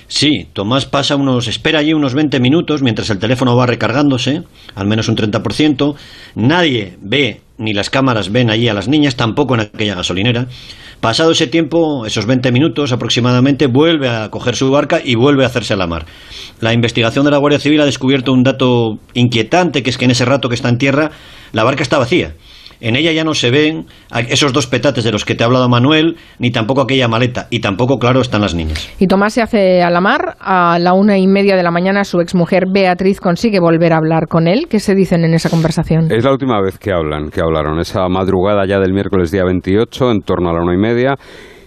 Sí, 0.07 0.47
Tomás 0.53 0.87
pasa 0.87 1.17
unos, 1.17 1.49
espera 1.49 1.81
allí 1.81 1.93
unos 1.93 2.15
20 2.15 2.41
minutos 2.41 2.83
mientras 2.83 3.11
el 3.11 3.19
teléfono 3.19 3.57
va 3.57 3.67
recargándose, 3.67 4.43
al 4.75 4.87
menos 4.87 5.09
un 5.09 5.17
30%. 5.17 5.95
Nadie 6.35 6.97
ve, 7.01 7.43
ni 7.57 7.73
las 7.73 7.91
cámaras 7.91 8.31
ven 8.31 8.51
allí 8.51 8.69
a 8.69 8.75
las 8.75 8.89
niñas, 8.89 9.17
tampoco 9.17 9.55
en 9.55 9.61
aquella 9.61 9.95
gasolinera. 9.95 10.47
Pasado 11.01 11.31
ese 11.31 11.47
tiempo, 11.47 12.07
esos 12.07 12.27
20 12.27 12.51
minutos 12.51 12.91
aproximadamente, 12.91 13.67
vuelve 13.67 14.09
a 14.09 14.31
coger 14.31 14.57
su 14.57 14.71
barca 14.71 15.01
y 15.03 15.15
vuelve 15.15 15.45
a 15.45 15.47
hacerse 15.47 15.75
a 15.75 15.77
la 15.77 15.87
mar. 15.87 16.07
La 16.61 16.73
investigación 16.73 17.25
de 17.25 17.31
la 17.31 17.39
Guardia 17.39 17.61
Civil 17.61 17.81
ha 17.81 17.85
descubierto 17.85 18.33
un 18.33 18.43
dato 18.43 18.99
inquietante, 19.15 19.85
que 19.85 19.91
es 19.91 19.99
que 19.99 20.07
en 20.07 20.11
ese 20.11 20.25
rato 20.25 20.49
que 20.49 20.57
está 20.57 20.69
en 20.69 20.79
tierra, 20.79 21.13
la 21.53 21.63
barca 21.63 21.83
está 21.83 21.99
vacía. 21.99 22.35
En 22.81 22.97
ella 22.97 23.13
ya 23.13 23.25
no 23.25 23.35
se 23.35 23.51
ven 23.51 23.87
esos 24.29 24.53
dos 24.53 24.67
petates 24.67 25.05
de 25.05 25.13
los 25.13 25.25
que 25.25 25.35
te 25.35 25.43
ha 25.43 25.47
hablado 25.47 25.69
Manuel, 25.69 26.17
ni 26.39 26.51
tampoco 26.51 26.83
aquella 26.83 27.09
maleta, 27.09 27.47
y 27.51 27.61
tampoco, 27.61 27.99
claro, 27.99 28.21
están 28.21 28.41
las 28.41 28.55
niñas. 28.55 28.89
Y 28.99 29.07
Tomás 29.07 29.35
se 29.35 29.43
hace 29.43 29.83
a 29.83 29.91
la 29.91 30.01
mar. 30.01 30.37
A 30.41 30.79
la 30.79 30.93
una 30.93 31.19
y 31.19 31.27
media 31.27 31.57
de 31.57 31.63
la 31.63 31.71
mañana 31.71 32.05
su 32.05 32.21
exmujer 32.21 32.65
Beatriz 32.73 33.21
consigue 33.21 33.61
volver 33.61 33.93
a 33.93 33.97
hablar 33.97 34.27
con 34.29 34.47
él. 34.47 34.67
¿Qué 34.69 34.79
se 34.79 34.95
dicen 34.95 35.25
en 35.25 35.35
esa 35.35 35.51
conversación? 35.51 36.11
Es 36.11 36.25
la 36.25 36.33
última 36.33 36.61
vez 36.61 36.79
que 36.79 36.93
hablan, 36.93 37.31
que 37.31 37.41
hablaron, 37.41 37.79
esa 37.81 38.09
madrugada 38.09 38.67
ya 38.67 38.79
del 38.79 38.93
miércoles 38.93 39.31
día 39.31 39.45
28, 39.45 40.11
en 40.11 40.21
torno 40.23 40.51
a 40.51 40.53
la 40.53 40.63
una 40.63 40.75
y 40.75 40.79
media. 40.79 41.17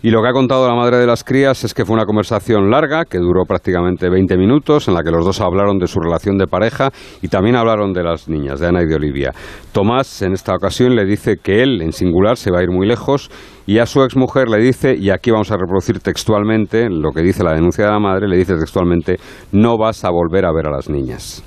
Y 0.04 0.10
lo 0.10 0.24
que 0.24 0.30
ha 0.30 0.34
contado 0.34 0.68
la 0.68 0.74
madre 0.74 0.98
de 0.98 1.06
las 1.06 1.24
crías 1.24 1.64
es 1.64 1.76
que 1.76 1.86
fue 1.86 1.96
una 1.96 2.06
conversación 2.06 2.72
larga, 2.72 3.06
que 3.06 3.20
duró 3.20 3.44
prácticamente 3.46 4.10
20 4.10 4.36
minutos, 4.36 4.88
en 4.88 4.96
la 4.96 5.04
que 5.04 5.12
los 5.12 5.24
dos 5.24 5.42
hablaron 5.42 5.78
de 5.78 5.86
su 5.86 6.00
relación 6.00 6.40
de 6.40 6.48
pareja 6.48 6.90
y 7.22 7.28
también 7.28 7.56
hablaron 7.56 7.94
de 7.94 8.04
las 8.04 8.28
niñas, 8.28 8.60
de 8.60 8.68
Ana 8.68 8.82
y 8.82 8.88
de 8.88 8.96
Olivia. 8.96 9.32
Tomás, 9.72 10.24
en 10.24 10.34
esta 10.34 10.56
ocasión, 10.56 10.96
le 10.96 11.06
dice 11.06 11.38
que 11.38 11.62
él, 11.62 11.84
en 11.84 11.92
singular, 11.92 12.38
se 12.38 12.52
va 12.52 12.62
a 12.62 12.64
ir 12.64 12.72
muy 12.72 12.88
lejos 12.88 13.30
y 13.68 13.78
a 13.78 13.86
su 13.86 14.02
exmujer 14.02 14.50
le 14.50 14.58
dice, 14.58 14.96
y 14.98 15.12
aquí 15.12 15.30
vamos 15.30 15.52
a 15.52 15.58
reproducir 15.58 16.00
textualmente 16.00 16.90
lo 16.90 17.12
que 17.12 17.22
dice 17.22 17.44
la 17.44 17.54
denuncia 17.54 17.86
de 17.86 17.92
la 17.92 18.00
madre, 18.00 18.28
le 18.28 18.38
dice 18.38 18.56
textualmente, 18.56 19.18
no 19.52 19.78
vas 19.78 20.04
a 20.04 20.10
volver 20.10 20.46
a 20.46 20.52
ver 20.52 20.66
a 20.68 20.72
las 20.72 20.90
niñas. 20.90 21.44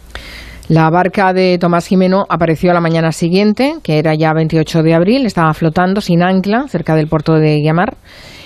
La 0.68 0.88
barca 0.88 1.34
de 1.34 1.58
Tomás 1.58 1.86
Jimeno 1.86 2.24
apareció 2.26 2.70
a 2.70 2.74
la 2.74 2.80
mañana 2.80 3.12
siguiente, 3.12 3.74
que 3.82 3.98
era 3.98 4.14
ya 4.14 4.32
28 4.32 4.82
de 4.82 4.94
abril, 4.94 5.26
estaba 5.26 5.52
flotando 5.52 6.00
sin 6.00 6.22
ancla 6.22 6.66
cerca 6.68 6.94
del 6.96 7.06
puerto 7.06 7.34
de 7.34 7.60
Guiamar. 7.60 7.98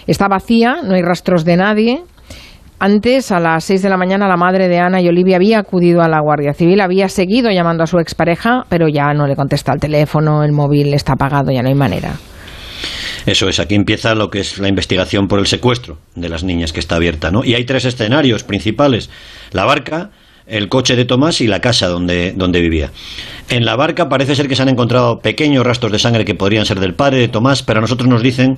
Está 0.08 0.26
vacía, 0.26 0.78
no 0.82 0.94
hay 0.94 1.02
rastros 1.02 1.44
de 1.44 1.56
nadie. 1.56 2.02
Antes, 2.80 3.30
a 3.30 3.38
las 3.38 3.62
6 3.64 3.82
de 3.82 3.88
la 3.88 3.96
mañana, 3.96 4.26
la 4.26 4.37
madre 4.37 4.66
de 4.66 4.78
Ana 4.78 5.00
y 5.00 5.08
Olivia 5.08 5.37
había 5.37 5.60
acudido 5.60 6.00
a 6.02 6.08
la 6.08 6.20
Guardia 6.20 6.54
Civil, 6.54 6.80
había 6.80 7.08
seguido 7.08 7.52
llamando 7.52 7.84
a 7.84 7.87
su 7.87 7.98
expareja, 7.98 8.64
pero 8.68 8.88
ya 8.88 9.12
no 9.14 9.28
le 9.28 9.37
contesta 9.37 9.72
el 9.72 9.78
teléfono, 9.78 10.42
el 10.42 10.50
móvil 10.52 10.94
está 10.94 11.12
apagado, 11.12 11.52
ya 11.52 11.62
no 11.62 11.68
hay 11.68 11.75
manera. 11.76 12.14
Eso 13.26 13.48
es, 13.48 13.60
aquí 13.60 13.76
empieza 13.76 14.14
lo 14.14 14.30
que 14.30 14.40
es 14.40 14.58
la 14.58 14.68
investigación 14.68 15.28
por 15.28 15.38
el 15.38 15.46
secuestro 15.46 15.98
de 16.16 16.28
las 16.28 16.42
niñas 16.42 16.72
que 16.72 16.80
está 16.80 16.96
abierta, 16.96 17.30
¿no? 17.30 17.44
Y 17.44 17.54
hay 17.54 17.64
tres 17.64 17.84
escenarios 17.84 18.42
principales: 18.42 19.10
la 19.52 19.64
barca, 19.64 20.10
el 20.49 20.69
coche 20.69 20.97
de 20.97 21.05
Tomás 21.05 21.40
y 21.40 21.47
la 21.47 21.61
casa 21.61 21.88
donde, 21.88 22.33
donde 22.37 22.61
vivía. 22.61 22.90
En 23.50 23.64
la 23.64 23.76
barca 23.76 24.09
parece 24.09 24.35
ser 24.35 24.47
que 24.47 24.57
se 24.57 24.62
han 24.62 24.69
encontrado 24.69 25.21
pequeños 25.21 25.64
rastros 25.64 25.90
de 25.90 25.99
sangre 25.99 26.26
que 26.26 26.35
podrían 26.35 26.67
ser 26.67 26.81
del 26.81 26.95
padre 26.95 27.19
de 27.19 27.28
Tomás, 27.28 27.62
pero 27.62 27.78
a 27.78 27.81
nosotros 27.81 28.09
nos 28.09 28.23
dicen 28.23 28.57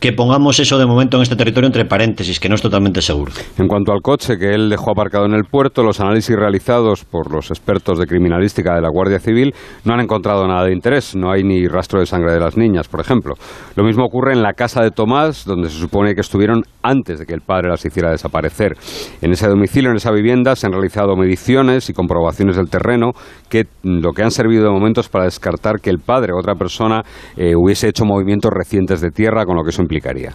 que 0.00 0.12
pongamos 0.12 0.58
eso 0.58 0.78
de 0.78 0.86
momento 0.86 1.16
en 1.16 1.22
este 1.22 1.36
territorio 1.36 1.68
entre 1.68 1.84
paréntesis, 1.84 2.40
que 2.40 2.48
no 2.48 2.56
es 2.56 2.62
totalmente 2.62 3.00
seguro. 3.02 3.30
En 3.56 3.68
cuanto 3.68 3.92
al 3.92 4.00
coche 4.02 4.36
que 4.36 4.50
él 4.50 4.68
dejó 4.68 4.90
aparcado 4.90 5.26
en 5.26 5.34
el 5.34 5.44
puerto, 5.44 5.84
los 5.84 6.00
análisis 6.00 6.34
realizados 6.34 7.04
por 7.04 7.32
los 7.32 7.50
expertos 7.50 8.00
de 8.00 8.06
criminalística 8.06 8.74
de 8.74 8.80
la 8.80 8.88
Guardia 8.90 9.20
Civil 9.20 9.54
no 9.84 9.94
han 9.94 10.00
encontrado 10.00 10.44
nada 10.48 10.64
de 10.64 10.72
interés. 10.72 11.14
No 11.14 11.30
hay 11.30 11.44
ni 11.44 11.68
rastro 11.68 12.00
de 12.00 12.06
sangre 12.06 12.32
de 12.32 12.40
las 12.40 12.56
niñas, 12.56 12.88
por 12.88 12.98
ejemplo. 12.98 13.34
Lo 13.76 13.84
mismo 13.84 14.04
ocurre 14.04 14.32
en 14.32 14.42
la 14.42 14.54
casa 14.54 14.82
de 14.82 14.90
Tomás, 14.90 15.44
donde 15.44 15.70
se 15.70 15.78
supone 15.78 16.16
que 16.16 16.20
estuvieron 16.22 16.62
antes 16.82 17.20
de 17.20 17.26
que 17.26 17.34
el 17.34 17.40
padre 17.42 17.68
las 17.68 17.84
hiciera 17.84 18.10
desaparecer. 18.10 18.72
En 19.20 19.30
ese 19.30 19.46
domicilio, 19.46 19.90
en 19.90 19.98
esa 19.98 20.10
vivienda, 20.10 20.56
se 20.56 20.66
han 20.66 20.72
realizado 20.72 21.14
mediciones 21.32 21.88
y 21.88 21.94
comprobaciones 21.94 22.56
del 22.56 22.68
terreno 22.68 23.12
que 23.48 23.64
lo 23.82 24.12
que 24.12 24.22
han 24.22 24.30
servido 24.30 24.64
de 24.64 24.70
momentos 24.70 25.08
para 25.08 25.24
descartar 25.24 25.80
que 25.80 25.88
el 25.88 25.98
padre 25.98 26.32
o 26.34 26.38
otra 26.38 26.54
persona 26.54 27.02
eh, 27.36 27.54
hubiese 27.56 27.88
hecho 27.88 28.04
movimientos 28.04 28.50
recientes 28.54 29.00
de 29.00 29.10
tierra, 29.10 29.46
con 29.46 29.56
lo 29.56 29.62
que 29.62 29.70
eso 29.70 29.80
implicaría. 29.80 30.32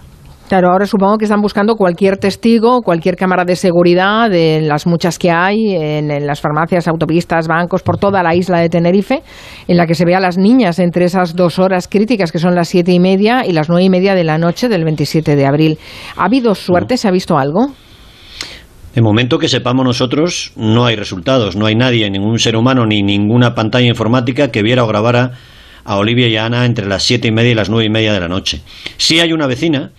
Claro, 0.47 0.71
ahora 0.71 0.85
supongo 0.85 1.17
que 1.17 1.25
están 1.25 1.41
buscando 1.41 1.75
cualquier 1.75 2.17
testigo, 2.17 2.81
cualquier 2.81 3.15
cámara 3.15 3.43
de 3.43 3.55
seguridad 3.55 4.29
de 4.29 4.61
las 4.61 4.87
muchas 4.87 5.19
que 5.19 5.29
hay 5.29 5.75
en, 5.75 6.09
en, 6.09 6.25
las 6.25 6.39
farmacias, 6.39 6.87
autopistas, 6.87 7.47
bancos, 7.47 7.83
por 7.83 7.97
toda 7.97 8.23
la 8.23 8.33
isla 8.33 8.59
de 8.59 8.69
Tenerife, 8.69 9.21
en 9.67 9.77
la 9.77 9.85
que 9.85 9.93
se 9.93 10.05
ve 10.05 10.15
a 10.15 10.19
las 10.19 10.37
niñas 10.37 10.79
entre 10.79 11.05
esas 11.05 11.35
dos 11.35 11.59
horas 11.59 11.87
críticas 11.87 12.31
que 12.31 12.39
son 12.39 12.55
las 12.55 12.69
siete 12.69 12.91
y 12.93 12.99
media 12.99 13.45
y 13.45 13.51
las 13.51 13.67
nueve 13.69 13.83
y 13.83 13.89
media 13.89 14.15
de 14.15 14.23
la 14.23 14.37
noche 14.37 14.69
del 14.69 14.83
27 14.85 15.35
de 15.35 15.45
abril. 15.45 15.77
¿Ha 16.15 16.25
habido 16.25 16.55
suerte? 16.55 16.97
¿Se 16.97 17.07
ha 17.07 17.11
visto 17.11 17.37
algo? 17.37 17.67
En 18.97 19.03
momento 19.03 19.37
que 19.37 19.47
sepamos 19.47 19.85
nosotros, 19.85 20.53
no 20.55 20.87
hay 20.87 20.95
resultados, 20.95 21.55
no 21.55 21.67
hay 21.67 21.75
nadie, 21.75 22.09
ningún 22.09 22.39
ser 22.39 22.55
humano 22.55 22.87
ni 22.87 23.03
ninguna 23.03 23.53
pantalla 23.53 23.85
informática 23.85 24.49
que 24.49 24.63
viera 24.63 24.83
o 24.83 24.87
grabara 24.87 25.33
a 25.85 25.97
Olivia 25.97 26.27
y 26.27 26.35
a 26.35 26.45
Ana 26.45 26.65
entre 26.65 26.87
las 26.87 27.03
siete 27.03 27.27
y 27.27 27.31
media 27.31 27.51
y 27.51 27.53
las 27.53 27.69
nueve 27.69 27.85
y 27.85 27.91
media 27.91 28.11
de 28.11 28.19
la 28.19 28.27
noche. 28.27 28.61
Sí 28.97 29.19
hay 29.19 29.33
una 29.33 29.45
vecina 29.45 29.91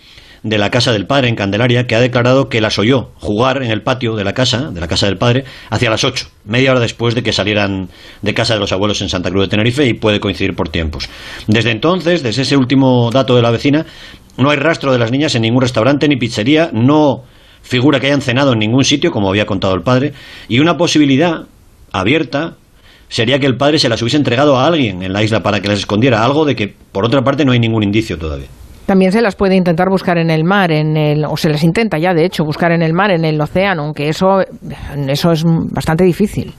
de 0.43 0.59
la 0.59 0.73
casa 0.73 0.93
del 0.93 1.07
padre 1.07 1.29
en 1.29 1.37
Candelaria 1.37 1.87
que 1.87 1.95
ha 1.95 2.01
declarado 2.01 2.49
que 2.49 2.61
las 2.61 2.77
oyó 2.81 3.13
jugar 3.21 3.63
en 3.63 3.71
el 3.71 3.83
patio 3.83 4.17
de 4.17 4.25
la 4.25 4.33
casa, 4.33 4.73
de 4.73 4.81
la 4.81 4.89
casa 4.89 5.07
del 5.07 5.17
padre, 5.17 5.45
hacia 5.71 5.91
las 5.91 6.03
ocho, 6.03 6.27
media 6.45 6.73
hora 6.73 6.81
después 6.81 7.15
de 7.15 7.23
que 7.23 7.33
salieran 7.33 7.91
de 8.23 8.35
casa 8.35 8.55
de 8.55 8.61
los 8.61 8.73
abuelos 8.73 9.01
en 9.01 9.09
Santa 9.09 9.31
Cruz 9.31 9.45
de 9.45 9.51
Tenerife 9.51 9.87
y 9.87 9.95
puede 9.95 10.19
coincidir 10.19 10.57
por 10.57 10.71
tiempos. 10.71 11.09
Desde 11.47 11.71
entonces, 11.71 12.25
desde 12.25 12.43
ese 12.43 12.57
último 12.57 13.13
dato 13.13 13.37
de 13.37 13.43
la 13.43 13.53
vecina, 13.53 13.87
no 14.37 14.51
hay 14.51 14.57
rastro 14.57 14.91
de 14.93 14.99
las 14.99 15.13
niñas 15.13 15.37
en 15.37 15.43
ningún 15.43 15.63
restaurante 15.63 16.09
ni 16.09 16.17
pizzería, 16.17 16.71
no 16.73 17.23
figura 17.63 18.01
que 18.01 18.07
hayan 18.07 18.21
cenado 18.21 18.53
en 18.53 18.59
ningún 18.59 18.85
sitio, 18.85 19.11
como 19.11 19.29
había 19.29 19.47
contado 19.47 19.75
el 19.75 19.83
padre, 19.83 20.13
y 20.49 20.61
una 20.61 20.77
posibilidad 20.77 21.47
abierta 21.93 22.57
sería 23.09 23.39
que 23.39 23.47
el 23.47 23.57
padre 23.57 23.79
se 23.79 23.89
las 23.89 24.01
hubiese 24.03 24.17
entregado 24.17 24.57
a 24.57 24.67
alguien 24.67 25.03
en 25.03 25.13
la 25.13 25.23
isla 25.23 25.43
para 25.43 25.61
que 25.61 25.69
las 25.69 25.79
escondiera, 25.79 26.25
algo 26.25 26.45
de 26.45 26.55
que 26.55 26.75
por 26.93 27.05
otra 27.05 27.23
parte 27.23 27.45
no 27.45 27.53
hay 27.53 27.59
ningún 27.59 27.83
indicio 27.83 28.19
todavía. 28.19 28.49
También 28.87 29.13
se 29.13 29.21
las 29.21 29.37
puede 29.37 29.55
intentar 29.55 29.89
buscar 29.91 30.17
en 30.17 30.31
el 30.31 30.45
mar, 30.45 30.73
en 30.73 30.97
el, 30.97 31.25
o 31.27 31.37
se 31.37 31.51
las 31.51 31.63
intenta 31.63 31.99
ya, 31.99 32.15
de 32.15 32.25
hecho, 32.25 32.43
buscar 32.45 32.73
en 32.73 32.83
el 32.83 32.95
mar, 32.95 33.11
en 33.11 33.25
el 33.25 33.39
océano, 33.39 33.83
aunque 33.85 34.09
eso, 34.09 34.41
eso 35.09 35.33
es 35.33 35.45
bastante 35.45 36.05
difícil. 36.05 36.55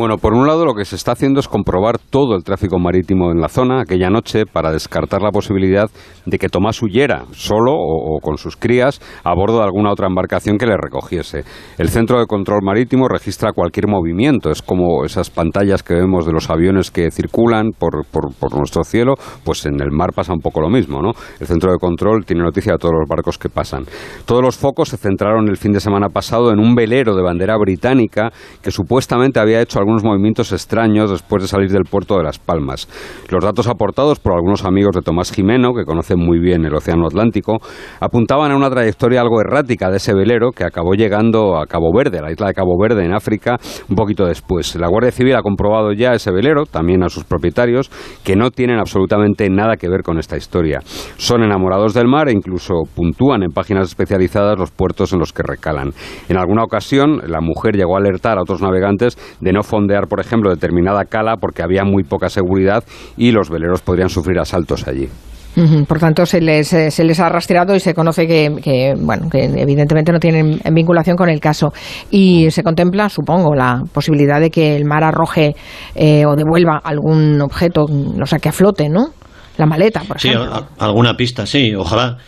Bueno, 0.00 0.16
por 0.16 0.32
un 0.32 0.46
lado 0.46 0.64
lo 0.64 0.72
que 0.72 0.86
se 0.86 0.96
está 0.96 1.12
haciendo 1.12 1.40
es 1.40 1.46
comprobar 1.46 1.98
todo 1.98 2.34
el 2.34 2.42
tráfico 2.42 2.78
marítimo 2.78 3.30
en 3.32 3.38
la 3.38 3.50
zona 3.50 3.82
aquella 3.82 4.08
noche 4.08 4.46
para 4.46 4.72
descartar 4.72 5.20
la 5.20 5.30
posibilidad 5.30 5.90
de 6.24 6.38
que 6.38 6.48
Tomás 6.48 6.82
huyera 6.82 7.26
solo 7.32 7.74
o, 7.74 8.18
con 8.22 8.38
sus 8.38 8.56
crías 8.56 8.98
a 9.24 9.34
bordo 9.34 9.58
de 9.58 9.64
alguna 9.64 9.92
otra 9.92 10.06
embarcación 10.06 10.56
que 10.56 10.64
le 10.64 10.78
recogiese. 10.78 11.44
El 11.76 11.90
Centro 11.90 12.18
de 12.18 12.24
Control 12.24 12.60
Marítimo 12.62 13.08
registra 13.08 13.52
cualquier 13.52 13.88
movimiento, 13.88 14.50
es 14.50 14.62
como 14.62 15.04
esas 15.04 15.28
pantallas 15.28 15.82
que 15.82 15.92
vemos 15.92 16.24
de 16.24 16.32
los 16.32 16.48
aviones 16.48 16.90
que 16.90 17.10
circulan 17.10 17.72
por, 17.78 18.06
por, 18.10 18.34
por 18.34 18.56
nuestro 18.56 18.84
cielo, 18.84 19.16
pues 19.44 19.66
en 19.66 19.82
el 19.82 19.90
mar 19.90 20.14
pasa 20.14 20.32
un 20.32 20.40
poco 20.40 20.62
lo 20.62 20.70
mismo, 20.70 21.02
¿no? 21.02 21.10
El 21.38 21.46
Centro 21.46 21.72
de 21.72 21.78
Control 21.78 22.24
tiene 22.24 22.42
noticia 22.42 22.72
de 22.72 22.78
todos 22.78 22.94
los 22.98 23.06
barcos 23.06 23.36
que 23.36 23.50
pasan. 23.50 23.84
Todos 24.24 24.40
los 24.40 24.56
focos 24.56 24.88
se 24.88 24.96
centraron 24.96 25.46
el 25.50 25.58
fin 25.58 25.72
de 25.72 25.80
semana 25.80 26.08
pasado 26.08 26.52
en 26.52 26.58
un 26.58 26.74
velero 26.74 27.14
de 27.14 27.22
bandera 27.22 27.58
británica 27.58 28.32
que 28.62 28.70
supuestamente 28.70 29.38
había 29.38 29.60
hecho 29.60 29.78
algún 29.78 29.89
algunos 29.90 30.04
movimientos 30.04 30.52
extraños 30.52 31.10
después 31.10 31.42
de 31.42 31.48
salir 31.48 31.68
del 31.68 31.82
puerto 31.82 32.16
de 32.16 32.22
Las 32.22 32.38
Palmas. 32.38 32.86
Los 33.28 33.42
datos 33.42 33.66
aportados 33.66 34.20
por 34.20 34.34
algunos 34.34 34.64
amigos 34.64 34.94
de 34.94 35.02
Tomás 35.02 35.32
Jimeno, 35.32 35.74
que 35.74 35.84
conocen 35.84 36.20
muy 36.20 36.38
bien 36.38 36.64
el 36.64 36.72
Océano 36.76 37.06
Atlántico, 37.06 37.58
apuntaban 37.98 38.52
a 38.52 38.56
una 38.56 38.70
trayectoria 38.70 39.20
algo 39.20 39.40
errática 39.40 39.90
de 39.90 39.96
ese 39.96 40.14
velero 40.14 40.52
que 40.52 40.62
acabó 40.62 40.94
llegando 40.94 41.58
a 41.58 41.66
Cabo 41.66 41.90
Verde, 41.92 42.18
a 42.18 42.22
la 42.22 42.30
isla 42.30 42.46
de 42.46 42.54
Cabo 42.54 42.78
Verde 42.80 43.04
en 43.04 43.12
África, 43.12 43.56
un 43.88 43.96
poquito 43.96 44.26
después. 44.26 44.76
La 44.76 44.86
Guardia 44.86 45.10
Civil 45.10 45.34
ha 45.34 45.42
comprobado 45.42 45.92
ya 45.92 46.12
ese 46.12 46.30
velero, 46.30 46.66
también 46.66 47.02
a 47.02 47.08
sus 47.08 47.24
propietarios, 47.24 47.90
que 48.22 48.36
no 48.36 48.52
tienen 48.52 48.78
absolutamente 48.78 49.50
nada 49.50 49.76
que 49.76 49.88
ver 49.88 50.02
con 50.04 50.20
esta 50.20 50.36
historia. 50.36 50.78
Son 51.16 51.42
enamorados 51.42 51.94
del 51.94 52.06
mar 52.06 52.28
e 52.28 52.32
incluso 52.32 52.74
puntúan 52.94 53.42
en 53.42 53.50
páginas 53.50 53.88
especializadas 53.88 54.56
los 54.56 54.70
puertos 54.70 55.12
en 55.12 55.18
los 55.18 55.32
que 55.32 55.42
recalan. 55.42 55.90
En 56.28 56.36
alguna 56.36 56.62
ocasión, 56.62 57.22
la 57.26 57.40
mujer 57.40 57.74
llegó 57.74 57.96
a 57.96 57.98
alertar 57.98 58.38
a 58.38 58.42
otros 58.42 58.62
navegantes 58.62 59.18
de 59.40 59.52
no 59.52 59.64
fondear, 59.80 60.06
por 60.08 60.20
ejemplo, 60.20 60.50
determinada 60.50 61.04
cala 61.04 61.36
porque 61.40 61.62
había 61.62 61.84
muy 61.84 62.04
poca 62.04 62.28
seguridad 62.28 62.84
y 63.16 63.32
los 63.32 63.48
veleros 63.48 63.80
podrían 63.80 64.08
sufrir 64.08 64.38
asaltos 64.38 64.86
allí. 64.86 65.08
Uh 65.56 65.62
-huh. 65.62 65.86
Por 65.86 65.98
tanto, 65.98 66.26
se 66.26 66.40
les, 66.40 66.72
eh, 66.72 66.90
se 66.90 67.02
les 67.02 67.18
ha 67.18 67.28
rastreado 67.28 67.74
y 67.74 67.80
se 67.80 67.92
conoce 67.92 68.26
que, 68.26 68.54
que, 68.62 68.94
bueno, 68.96 69.28
que 69.28 69.44
evidentemente 69.44 70.12
no 70.12 70.20
tienen 70.20 70.60
vinculación 70.72 71.16
con 71.16 71.28
el 71.28 71.40
caso. 71.40 71.72
Y 72.10 72.50
se 72.50 72.62
contempla, 72.62 73.08
supongo, 73.08 73.54
la 73.54 73.82
posibilidad 73.92 74.38
de 74.38 74.50
que 74.50 74.76
el 74.76 74.84
mar 74.84 75.02
arroje 75.02 75.56
eh, 75.96 76.24
o 76.24 76.36
devuelva 76.36 76.80
algún 76.84 77.40
objeto, 77.40 77.86
lo 77.88 78.26
saque 78.26 78.48
a 78.48 78.52
flote, 78.52 78.88
¿no? 78.88 79.08
La 79.56 79.66
maleta, 79.66 80.02
por 80.06 80.18
ejemplo. 80.18 80.54
Sí, 80.54 80.64
alguna 80.78 81.16
pista, 81.16 81.46
sí, 81.46 81.74
ojalá. 81.74 82.18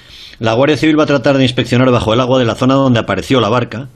La 0.41 0.55
Guardia 0.55 0.77
Civil 0.77 0.99
va 0.99 1.05
a 1.05 1.07
tratar 1.07 1.37
de 1.37 1.45
inspeccionar 1.45 1.91
bajo 1.93 2.13
el 2.13 2.21
agua 2.21 2.41
de 2.41 2.45
la 2.45 2.57
zona 2.57 2.75
donde 2.75 2.99
apareció 2.99 3.41
la 3.41 3.49
barca 3.49 3.89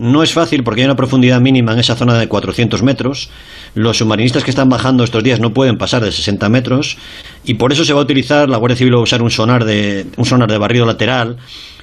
no 0.00 0.22
es 0.22 0.32
fácil 0.32 0.64
porque 0.64 0.80
hay 0.80 0.86
una 0.86 0.96
profundidad 0.96 1.40
mínima 1.40 1.72
en 1.72 1.78
esa 1.78 1.94
zona 1.94 2.18
de 2.18 2.26
400 2.26 2.82
metros. 2.82 3.30
Los 3.74 3.98
submarinistas 3.98 4.42
que 4.42 4.50
están 4.50 4.68
bajando 4.68 5.04
estos 5.04 5.22
días 5.22 5.40
no 5.40 5.52
pueden 5.52 5.76
pasar 5.76 6.02
de 6.02 6.10
60 6.10 6.48
metros 6.48 6.96
y 7.44 7.54
por 7.54 7.70
eso 7.72 7.84
se 7.84 7.92
va 7.92 8.00
a 8.00 8.04
utilizar, 8.04 8.48
la 8.48 8.56
Guardia 8.56 8.76
Civil 8.76 8.94
va 8.94 9.00
a 9.00 9.02
usar 9.02 9.22
un 9.22 9.30
sonar 9.30 9.64
de, 9.64 10.06
un 10.16 10.24
sonar 10.24 10.50
de 10.50 10.58
barrido 10.58 10.86
lateral 10.86 11.36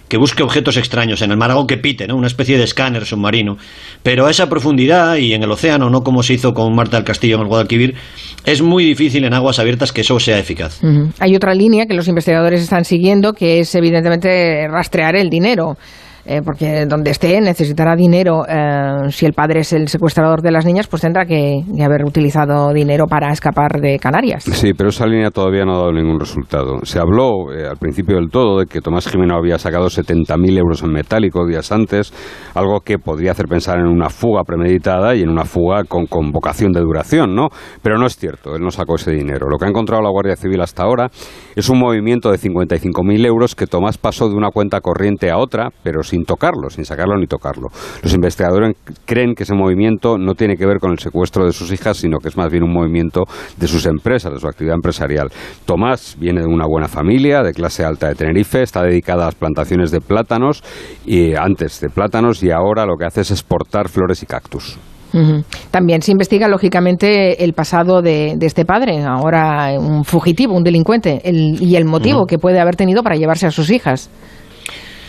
que 0.07 0.17
busque 0.17 0.41
objetos 0.41 0.77
extraños 0.77 1.21
en 1.21 1.31
el 1.31 1.38
mar, 1.38 1.51
algo 1.51 1.67
que 1.67 1.77
pite, 1.77 2.07
¿no? 2.07 2.15
una 2.15 2.27
especie 2.27 2.57
de 2.57 2.63
escáner 2.63 3.05
submarino. 3.05 3.57
Pero 4.03 4.25
a 4.25 4.31
esa 4.31 4.47
profundidad 4.47 5.17
y 5.17 5.33
en 5.33 5.43
el 5.43 5.51
océano, 5.51 5.89
no 5.89 6.01
como 6.01 6.24
se 6.24 6.33
hizo 6.33 6.53
con 6.53 6.74
Marta 6.74 6.97
del 6.97 7.03
Castillo 7.03 7.36
en 7.36 7.41
el 7.41 7.47
Guadalquivir, 7.47 7.95
es 8.45 8.62
muy 8.62 8.86
difícil 8.86 9.25
en 9.25 9.33
aguas 9.33 9.59
abiertas 9.59 9.91
que 9.91 10.01
eso 10.01 10.19
sea 10.19 10.39
eficaz. 10.39 10.79
Hay 11.19 11.36
otra 11.36 11.53
línea 11.53 11.86
que 11.86 11.93
los 11.93 12.07
investigadores 12.07 12.62
están 12.62 12.86
siguiendo, 12.86 13.33
que 13.33 13.59
es 13.59 13.75
evidentemente 13.75 14.67
rastrear 14.69 15.15
el 15.15 15.29
dinero. 15.29 15.77
Eh, 16.29 16.41
porque 16.43 16.86
donde 16.86 17.12
esté 17.12 17.39
necesitará 17.39 17.96
dinero. 17.96 18.43
Eh, 18.46 19.10
si 19.12 19.25
el 19.25 19.31
padre 19.31 19.62
es 19.62 19.72
el 19.72 19.88
secuestrador 19.88 20.41
de 20.41 20.51
las 20.51 20.65
niñas, 20.65 20.88
pues 20.88 21.01
tendrá 21.01 21.25
que, 21.25 21.63
haber 21.81 22.03
utilizado 22.03 22.74
dinero 22.74 23.05
para 23.07 23.31
escapar 23.31 23.79
de 23.79 23.98
Canarias. 23.98 24.43
Sí, 24.43 24.74
pero 24.74 24.89
esa 24.89 25.07
línea 25.07 25.31
todavía 25.31 25.63
no 25.63 25.75
ha 25.75 25.77
dado 25.77 25.93
ningún 25.93 26.19
resultado. 26.19 26.79
Se 26.84 27.00
habló 27.00 27.53
eh, 27.53 27.65
al 27.65 27.77
principio 27.77 28.17
del 28.17 28.29
todo 28.29 28.60
de 28.60 28.65
que 28.65 28.81
Tomás 28.81 29.07
Jimeno 29.07 29.38
había 29.38 29.57
sacado 29.57 29.86
70.000 29.86 30.57
euros 30.57 30.84
en 30.84 30.91
metálico 30.91 31.48
días 31.48 31.72
antes, 31.72 32.13
algo 32.53 32.81
que 32.81 33.00
podría 33.00 33.31
hacer 33.31 33.48
pensar 33.48 33.79
en 33.79 33.88
una 33.88 34.10
fuga 34.10 34.43
premeditada 34.43 35.15
y 35.15 35.22
en 35.22 35.29
una 35.29 35.46
fuga 35.46 35.86
con, 35.86 36.07
con 36.07 36.31
vocación 36.31 36.74
de 36.74 36.81
duración, 36.81 37.36
¿no? 37.36 37.48
Pero 37.81 37.98
no 37.98 38.05
es 38.05 38.17
cierto, 38.17 38.55
él 38.55 38.62
no 38.62 38.72
sacó 38.72 38.96
ese 38.96 39.12
dinero. 39.12 39.48
Lo 39.50 39.57
que 39.57 39.65
ha 39.65 39.69
encontrado 39.69 40.03
la 40.03 40.10
Guardia 40.10 40.36
Civil 40.36 40.60
hasta 40.60 40.84
ahora 40.84 41.10
es 41.55 41.69
un 41.69 41.79
movimiento 41.79 42.31
de 42.31 42.38
55.000 42.38 43.25
euros 43.25 43.55
que 43.55 43.65
Tomás 43.65 43.98
pasó 43.98 44.27
de 44.27 44.36
una 44.36 44.50
cuenta 44.50 44.81
corriente 44.81 45.31
a 45.31 45.38
otra, 45.38 45.69
pero 45.84 46.03
sin 46.03 46.16
sin 46.17 46.25
tocarlo, 46.25 46.69
sin 46.69 46.83
sacarlo 46.86 47.17
ni 47.17 47.27
tocarlo. 47.27 47.67
Los 48.01 48.13
investigadores 48.13 48.75
creen 49.05 49.36
que 49.36 49.43
ese 49.43 49.53
movimiento 49.53 50.17
no 50.17 50.33
tiene 50.33 50.55
que 50.57 50.65
ver 50.65 50.79
con 50.79 50.91
el 50.91 51.00
secuestro 51.00 51.45
de 51.45 51.51
sus 51.51 51.71
hijas, 51.71 51.97
sino 51.97 52.17
que 52.17 52.29
es 52.29 52.38
más 52.38 52.51
bien 52.51 52.63
un 52.63 52.74
movimiento 52.74 53.24
de 53.57 53.67
sus 53.67 53.86
empresas, 53.86 54.33
de 54.33 54.39
su 54.39 54.47
actividad 54.47 54.75
empresarial. 54.75 55.29
Tomás 55.65 56.17
viene 56.19 56.41
de 56.41 56.47
una 56.47 56.65
buena 56.65 56.88
familia, 56.88 57.43
de 57.43 57.53
clase 57.53 57.83
alta 57.86 58.07
de 58.07 58.15
Tenerife, 58.15 58.63
está 58.63 58.81
dedicada 58.81 59.24
a 59.24 59.25
las 59.27 59.36
plantaciones 59.36 59.91
de 59.91 60.01
plátanos, 60.01 60.63
y 61.05 61.36
antes 61.36 61.79
de 61.81 61.89
plátanos, 61.89 62.41
y 62.43 62.51
ahora 62.51 62.86
lo 62.86 62.95
que 62.97 63.05
hace 63.05 63.21
es 63.21 63.31
exportar 63.31 63.89
flores 63.89 64.24
y 64.24 64.25
cactus. 64.25 64.77
Uh 65.13 65.19
-huh. 65.19 65.43
También 65.71 66.01
se 66.01 66.12
investiga, 66.12 66.47
lógicamente, 66.47 67.43
el 67.43 67.53
pasado 67.53 68.01
de, 68.01 68.33
de, 68.38 68.45
este 68.45 68.65
padre, 68.65 69.03
ahora 69.03 69.71
un 69.79 70.03
fugitivo, 70.03 70.53
un 70.53 70.63
delincuente, 70.63 71.21
el, 71.24 71.62
y 71.62 71.75
el 71.75 71.86
motivo 71.86 72.19
uh 72.19 72.24
-huh. 72.24 72.27
que 72.27 72.38
puede 72.38 72.59
haber 72.59 72.75
tenido 72.75 73.03
para 73.03 73.15
llevarse 73.15 73.47
a 73.47 73.51
sus 73.51 73.69
hijas. 73.69 74.09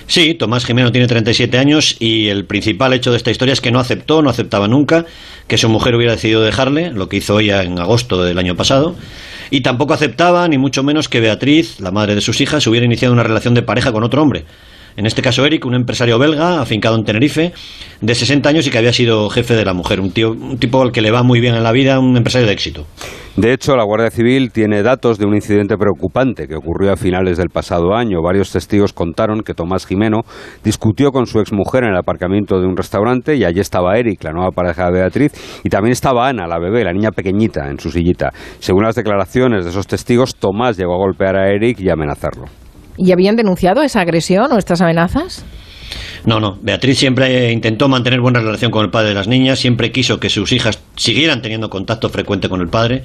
Sí, 0.09 0.33
Tomás 0.33 0.65
Jimeno 0.65 0.91
tiene 0.91 1.07
37 1.07 1.59
años 1.59 1.95
y 2.00 2.29
el 2.29 2.47
principal 2.47 2.95
hecho 2.95 3.11
de 3.11 3.19
esta 3.19 3.31
historia 3.31 3.53
es 3.53 3.61
que 3.61 3.71
no 3.71 3.79
aceptó, 3.79 4.23
no 4.23 4.31
aceptaba 4.31 4.67
nunca 4.67 5.05
que 5.47 5.59
su 5.59 5.69
mujer 5.69 5.95
hubiera 5.95 6.12
decidido 6.12 6.41
dejarle, 6.41 6.93
lo 6.93 7.11
que 7.11 7.19
hizo 7.19 7.38
ella 7.38 7.62
en 7.62 7.79
agosto 7.79 8.25
del 8.25 8.38
año 8.38 8.57
pasado, 8.57 8.97
y 9.50 9.61
tampoco 9.61 9.93
aceptaba, 9.93 10.49
ni 10.49 10.57
mucho 10.57 10.83
menos, 10.83 11.11
que 11.11 11.21
Beatriz, 11.21 11.79
la 11.81 11.91
madre 11.91 12.15
de 12.15 12.23
sus 12.23 12.41
hijas, 12.41 12.67
hubiera 12.67 12.87
iniciado 12.87 13.12
una 13.12 13.23
relación 13.23 13.53
de 13.53 13.61
pareja 13.61 13.93
con 13.93 14.03
otro 14.03 14.23
hombre. 14.23 14.47
en 14.97 15.05
este 15.05 15.21
caso 15.21 15.45
Eric, 15.45 15.67
un 15.67 15.75
empresario 15.75 16.19
belga, 16.19 16.62
afincado 16.62 16.97
en 16.97 17.05
Tenerife, 17.05 17.53
de 18.00 18.15
60 18.15 18.49
años 18.49 18.67
y 18.67 18.71
que 18.71 18.79
había 18.79 18.95
sido 18.95 19.29
jefe 19.29 19.57
de 19.57 19.67
la 19.67 19.75
mujer, 19.75 20.00
un, 20.00 20.11
tío, 20.11 20.33
un 20.33 20.59
tipo 20.59 20.81
al 20.81 20.91
que 20.91 21.03
le 21.03 21.11
va 21.11 21.23
muy 21.23 21.38
bien 21.38 21.55
en 21.55 21.62
la 21.62 21.71
vida, 21.71 21.99
un 22.00 22.17
empresario 22.17 22.47
de 22.47 22.55
éxito. 22.55 22.87
De 23.38 23.52
hecho, 23.52 23.76
la 23.76 23.85
Guardia 23.85 24.11
Civil 24.11 24.50
tiene 24.50 24.83
datos 24.83 25.16
de 25.16 25.25
un 25.25 25.33
incidente 25.33 25.76
preocupante 25.76 26.49
que 26.49 26.57
ocurrió 26.57 26.92
a 26.92 26.97
finales 26.97 27.38
del 27.38 27.50
pasado 27.50 27.95
año. 27.95 28.21
Varios 28.21 28.50
testigos 28.50 28.92
contaron 28.92 29.42
que 29.42 29.54
Tomás 29.54 29.87
Jimeno 29.87 30.23
discutió 30.64 31.12
con 31.12 31.26
su 31.26 31.38
exmujer 31.38 31.85
en 31.85 31.90
el 31.90 31.99
aparcamiento 31.99 32.59
de 32.59 32.66
un 32.66 32.76
restaurante 32.76 33.37
y 33.37 33.45
allí 33.45 33.61
estaba 33.61 33.97
Eric, 33.97 34.25
la 34.25 34.33
nueva 34.33 34.50
pareja 34.50 34.87
de 34.87 34.90
Beatriz, 34.90 35.61
y 35.62 35.68
también 35.68 35.92
estaba 35.92 36.28
Ana, 36.28 36.49
la 36.49 36.59
bebé, 36.59 36.83
la 36.83 36.92
niña 36.92 37.12
pequeñita, 37.12 37.71
en 37.71 37.78
su 37.78 37.92
sillita. 37.92 38.30
Según 38.59 38.83
las 38.83 38.97
declaraciones 38.97 39.62
de 39.62 39.71
esos 39.71 39.87
testigos, 39.87 40.35
Tomás 40.35 40.76
llegó 40.76 40.95
a 40.95 40.99
golpear 40.99 41.37
a 41.37 41.49
Eric 41.49 41.78
y 41.78 41.90
amenazarlo. 41.90 42.47
¿Y 42.97 43.12
habían 43.12 43.37
denunciado 43.37 43.83
esa 43.83 44.00
agresión 44.00 44.50
o 44.50 44.59
estas 44.59 44.80
amenazas? 44.80 45.47
No, 46.25 46.41
no. 46.41 46.59
Beatriz 46.63 46.99
siempre 46.99 47.53
intentó 47.53 47.89
mantener 47.89 48.21
buena 48.21 48.41
relación 48.41 48.71
con 48.71 48.85
el 48.85 48.91
padre 48.91 49.11
de 49.11 49.15
las 49.15 49.29
niñas, 49.29 49.59
siempre 49.59 49.93
quiso 49.93 50.19
que 50.19 50.29
sus 50.29 50.53
hijas 50.53 50.83
siguieran 50.97 51.43
teniendo 51.43 51.71
contacto 51.71 52.09
frecuente 52.09 52.49
con 52.49 52.61
el 52.61 52.69
padre 52.69 53.05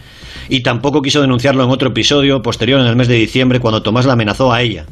y 0.49 0.61
tampoco 0.61 1.01
quiso 1.01 1.21
denunciarlo 1.21 1.63
en 1.63 1.69
otro 1.69 1.89
episodio 1.89 2.41
posterior 2.41 2.79
en 2.79 2.87
el 2.87 2.95
mes 2.95 3.07
de 3.07 3.15
diciembre 3.15 3.59
cuando 3.59 3.81
Tomás 3.81 4.05
la 4.05 4.13
amenazó 4.13 4.51
a 4.51 4.61
ella 4.61 4.85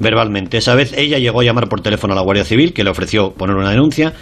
verbalmente. 0.00 0.58
Esa 0.58 0.74
vez 0.74 0.92
ella 0.96 1.18
llegó 1.18 1.40
a 1.40 1.44
llamar 1.44 1.68
por 1.68 1.82
teléfono 1.82 2.14
a 2.14 2.16
la 2.16 2.22
Guardia 2.22 2.44
Civil, 2.44 2.72
que 2.72 2.82
le 2.82 2.90
ofreció 2.90 3.32
poner 3.34 3.54
una 3.54 3.70
denuncia. 3.70 4.14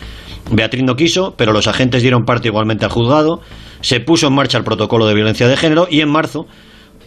Beatriz 0.50 0.82
no 0.82 0.96
quiso, 0.96 1.34
pero 1.36 1.52
los 1.52 1.66
agentes 1.68 2.02
dieron 2.02 2.24
parte 2.24 2.48
igualmente 2.48 2.84
al 2.84 2.90
juzgado. 2.90 3.40
Se 3.80 4.00
puso 4.00 4.26
en 4.26 4.34
marcha 4.34 4.58
el 4.58 4.64
protocolo 4.64 5.06
de 5.06 5.14
violencia 5.14 5.46
de 5.46 5.56
género 5.56 5.86
y 5.90 6.00
en 6.00 6.10
marzo 6.10 6.46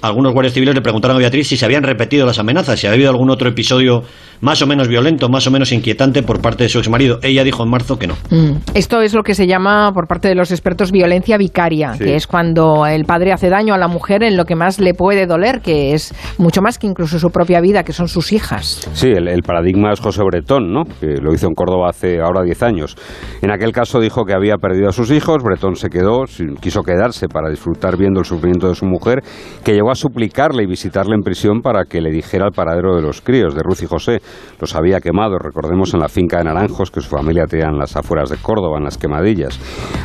algunos 0.01 0.34
guardias 0.34 0.53
civiles 0.53 0.75
le 0.75 0.81
preguntaron 0.81 1.15
a 1.17 1.20
Beatriz 1.20 1.48
si 1.48 1.58
se 1.58 1.65
habían 1.65 1.84
repetido 1.84 2.25
las 2.25 2.39
amenazas, 2.39 2.79
si 2.79 2.88
había 2.88 2.96
habido 2.96 3.12
algún 3.12 3.29
otro 3.29 3.50
episodio 3.50 4.03
más 4.41 4.62
o 4.62 4.67
menos 4.67 4.88
violento, 4.88 5.29
más 5.29 5.46
o 5.46 5.51
menos 5.51 5.72
inquietante 5.72 6.24
por 6.24 6.41
parte 6.41 6.63
de 6.63 6.70
su 6.70 6.79
exmarido. 6.79 7.20
Ella 7.22 7.43
dijo 7.43 7.63
en 7.63 7.70
marzo 7.70 8.00
que 8.00 8.08
no. 8.08 8.15
Mm. 8.31 8.58
Esto 8.74 9.01
es 9.01 9.13
lo 9.13 9.22
que 9.22 9.36
se 9.36 9.46
llama, 9.46 9.91
por 9.93 10.08
parte 10.08 10.27
de 10.29 10.36
los 10.36 10.50
expertos, 10.51 10.91
violencia 10.91 11.38
vicaria, 11.38 11.93
Sí. 11.93 12.05
que 12.05 12.15
es 12.15 12.25
cuando 12.25 12.86
el 12.88 13.05
padre 13.05 13.34
hace 13.34 13.50
daño 13.50 13.74
a 13.75 13.77
la 13.77 13.88
mujer 13.88 14.24
en 14.24 14.38
lo 14.38 14.46
que 14.46 14.55
más 14.55 14.79
le 14.79 14.93
puede 14.96 15.27
doler, 15.27 15.62
que 15.62 15.93
es 15.93 16.13
mucho 16.39 16.62
más 16.63 16.79
que 16.79 16.88
incluso 16.88 17.20
su 17.20 17.29
propia 17.29 17.62
vida, 17.62 17.84
que 17.84 17.93
son 17.93 18.08
sus 18.08 18.34
hijas. 18.34 18.89
Sí, 18.93 19.10
el, 19.10 19.27
el 19.27 19.43
paradigma 19.43 19.91
es 19.91 20.00
José 20.00 20.24
Bretón, 20.24 20.74
¿no? 20.74 20.86
que 21.00 21.17
lo 21.22 21.34
hizo 21.34 21.46
en 21.48 21.53
Córdoba 21.53 21.89
hace 21.89 22.20
ahora 22.20 22.41
10 22.43 22.63
años. 22.63 22.96
En 23.43 23.51
aquel 23.51 23.72
caso 23.72 24.00
dijo 24.00 24.25
que 24.25 24.34
había 24.34 24.55
perdido 24.58 24.89
a 24.89 24.91
sus 24.91 25.12
hijos, 25.12 25.43
Bretón 25.43 25.75
se 25.75 25.89
quedó, 25.89 26.24
quiso 26.60 26.81
quedarse 26.81 27.27
para 27.27 27.50
disfrutar 27.51 27.96
viendo 27.96 28.20
el 28.22 28.25
sufrimiento 28.25 28.67
de 28.70 28.75
su 28.75 28.86
mujer, 28.86 29.22
que 29.63 29.74
llegó 29.74 29.90
a 29.91 29.95
suplicarle 29.95 30.63
y 30.63 30.67
visitarle 30.67 31.15
en 31.15 31.21
prisión 31.21 31.62
para 31.62 31.86
que 31.86 32.01
le 32.01 32.12
dijera 32.12 32.45
el 32.48 32.51
paradero 32.51 32.95
de 32.95 33.01
los 33.01 33.21
críos, 33.21 33.55
de 33.55 33.62
Ruth 33.63 33.83
y 33.83 33.86
José. 33.86 34.21
Los 34.60 34.75
había 34.75 35.00
quemado, 35.00 35.38
recordemos, 35.38 35.93
en 35.93 36.00
la 36.00 36.07
finca 36.07 36.38
de 36.38 36.45
Naranjos 36.45 36.91
que 36.91 37.01
su 37.01 37.10
familia 37.10 37.45
tenía 37.45 37.67
en 37.67 37.77
las 37.77 37.95
afueras 37.95 38.29
de 38.29 38.38
Córdoba, 38.38 38.77
en 38.77 38.86
las 38.86 38.98
quemadillas. 38.98 39.60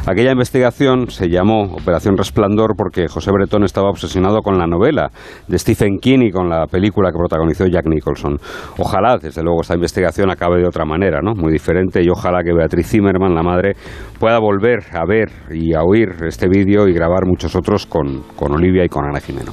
Aquella 0.06 0.32
investigación 0.32 1.10
se 1.10 1.28
llamó 1.28 1.74
Operación 1.74 2.16
Resplandor 2.16 2.74
porque 2.76 3.08
José 3.08 3.30
Bretón 3.32 3.64
estaba 3.64 3.90
obsesionado 3.90 4.40
con 4.42 4.58
la 4.58 4.66
novela 4.66 5.10
de 5.48 5.58
Stephen 5.58 5.98
King 6.00 6.20
y 6.22 6.30
con 6.30 6.48
la 6.48 6.66
película 6.66 7.10
que 7.10 7.18
protagonizó 7.18 7.66
Jack 7.66 7.86
Nicholson. 7.86 8.38
Ojalá, 8.78 9.18
desde 9.18 9.42
luego, 9.42 9.60
esta 9.62 9.74
investigación 9.74 10.30
acabe 10.30 10.58
de 10.60 10.66
otra 10.66 10.84
manera, 10.84 11.20
¿no? 11.22 11.34
Muy 11.34 11.52
diferente 11.52 12.02
y 12.02 12.08
ojalá 12.08 12.42
que 12.42 12.52
Beatriz 12.52 12.88
Zimmerman, 12.88 13.34
la 13.34 13.42
madre, 13.42 13.74
pueda 14.18 14.38
volver 14.38 14.80
a 14.92 15.04
ver 15.06 15.30
y 15.50 15.74
a 15.74 15.82
oír 15.82 16.08
este 16.26 16.48
vídeo 16.48 16.88
y 16.88 16.92
grabar 16.92 17.26
muchos 17.26 17.54
otros 17.56 17.86
con, 17.86 18.22
con 18.36 18.52
Olivia 18.52 18.84
y 18.84 18.88
con 18.88 19.04
Ana 19.04 19.20
Jimeno. 19.20 19.52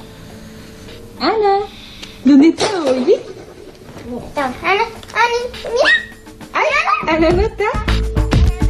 Ana, 1.24 1.64
¿dónde 2.22 2.48
está 2.48 2.66
Oli? 2.82 3.14
Ana, 4.36 4.84
mira. 5.72 7.16
Ana 7.16 7.30
no 7.30 7.40
está. 7.40 7.64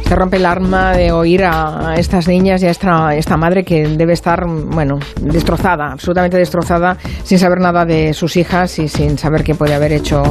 Se 0.07 0.15
rompe 0.15 0.37
el 0.37 0.45
arma 0.45 0.93
de 0.93 1.11
oír 1.11 1.43
a 1.43 1.95
estas 1.97 2.29
niñas 2.29 2.63
y 2.63 2.67
a 2.67 2.69
esta, 2.69 3.13
esta 3.13 3.35
madre 3.35 3.65
que 3.65 3.85
debe 3.85 4.13
estar, 4.13 4.45
bueno, 4.47 4.99
destrozada, 5.19 5.91
absolutamente 5.91 6.37
destrozada, 6.37 6.95
sin 7.23 7.39
saber 7.39 7.59
nada 7.59 7.83
de 7.83 8.13
sus 8.13 8.37
hijas 8.37 8.79
y 8.79 8.87
sin 8.87 9.17
saber 9.17 9.43
qué 9.43 9.53
puede 9.55 9.73
haber 9.73 9.91
hecho 9.91 10.23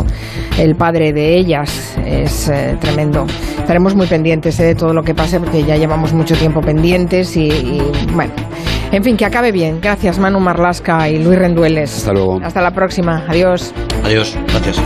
el 0.59 0.76
padre 0.76 1.12
de 1.12 1.37
ellas. 1.37 1.95
Es 2.07 2.49
eh, 2.49 2.78
tremendo. 2.81 3.26
Estaremos 3.59 3.95
muy 3.95 4.07
pendientes 4.07 4.59
eh, 4.61 4.64
de 4.64 4.75
todo 4.75 4.95
lo 4.95 5.02
que 5.02 5.14
pase 5.14 5.40
porque 5.40 5.62
ya 5.62 5.76
llevamos 5.76 6.14
mucho 6.14 6.35
tiempo 6.37 6.62
pendientes 6.62 7.37
y, 7.37 7.49
y, 7.49 7.83
bueno. 8.14 8.33
En 8.93 9.03
fin, 9.03 9.17
que 9.17 9.25
acabe 9.25 9.53
bien. 9.53 9.81
Gracias, 9.81 10.19
Manu 10.19 10.41
Marlasca 10.41 11.09
y 11.09 11.23
Luis 11.23 11.38
Rendueles. 11.38 11.97
Hasta 11.97 12.12
luego. 12.12 12.41
Hasta 12.45 12.61
la 12.61 12.71
próxima. 12.71 13.25
Adiós. 13.29 13.73
Adiós, 14.05 14.37
gracias. 14.49 14.81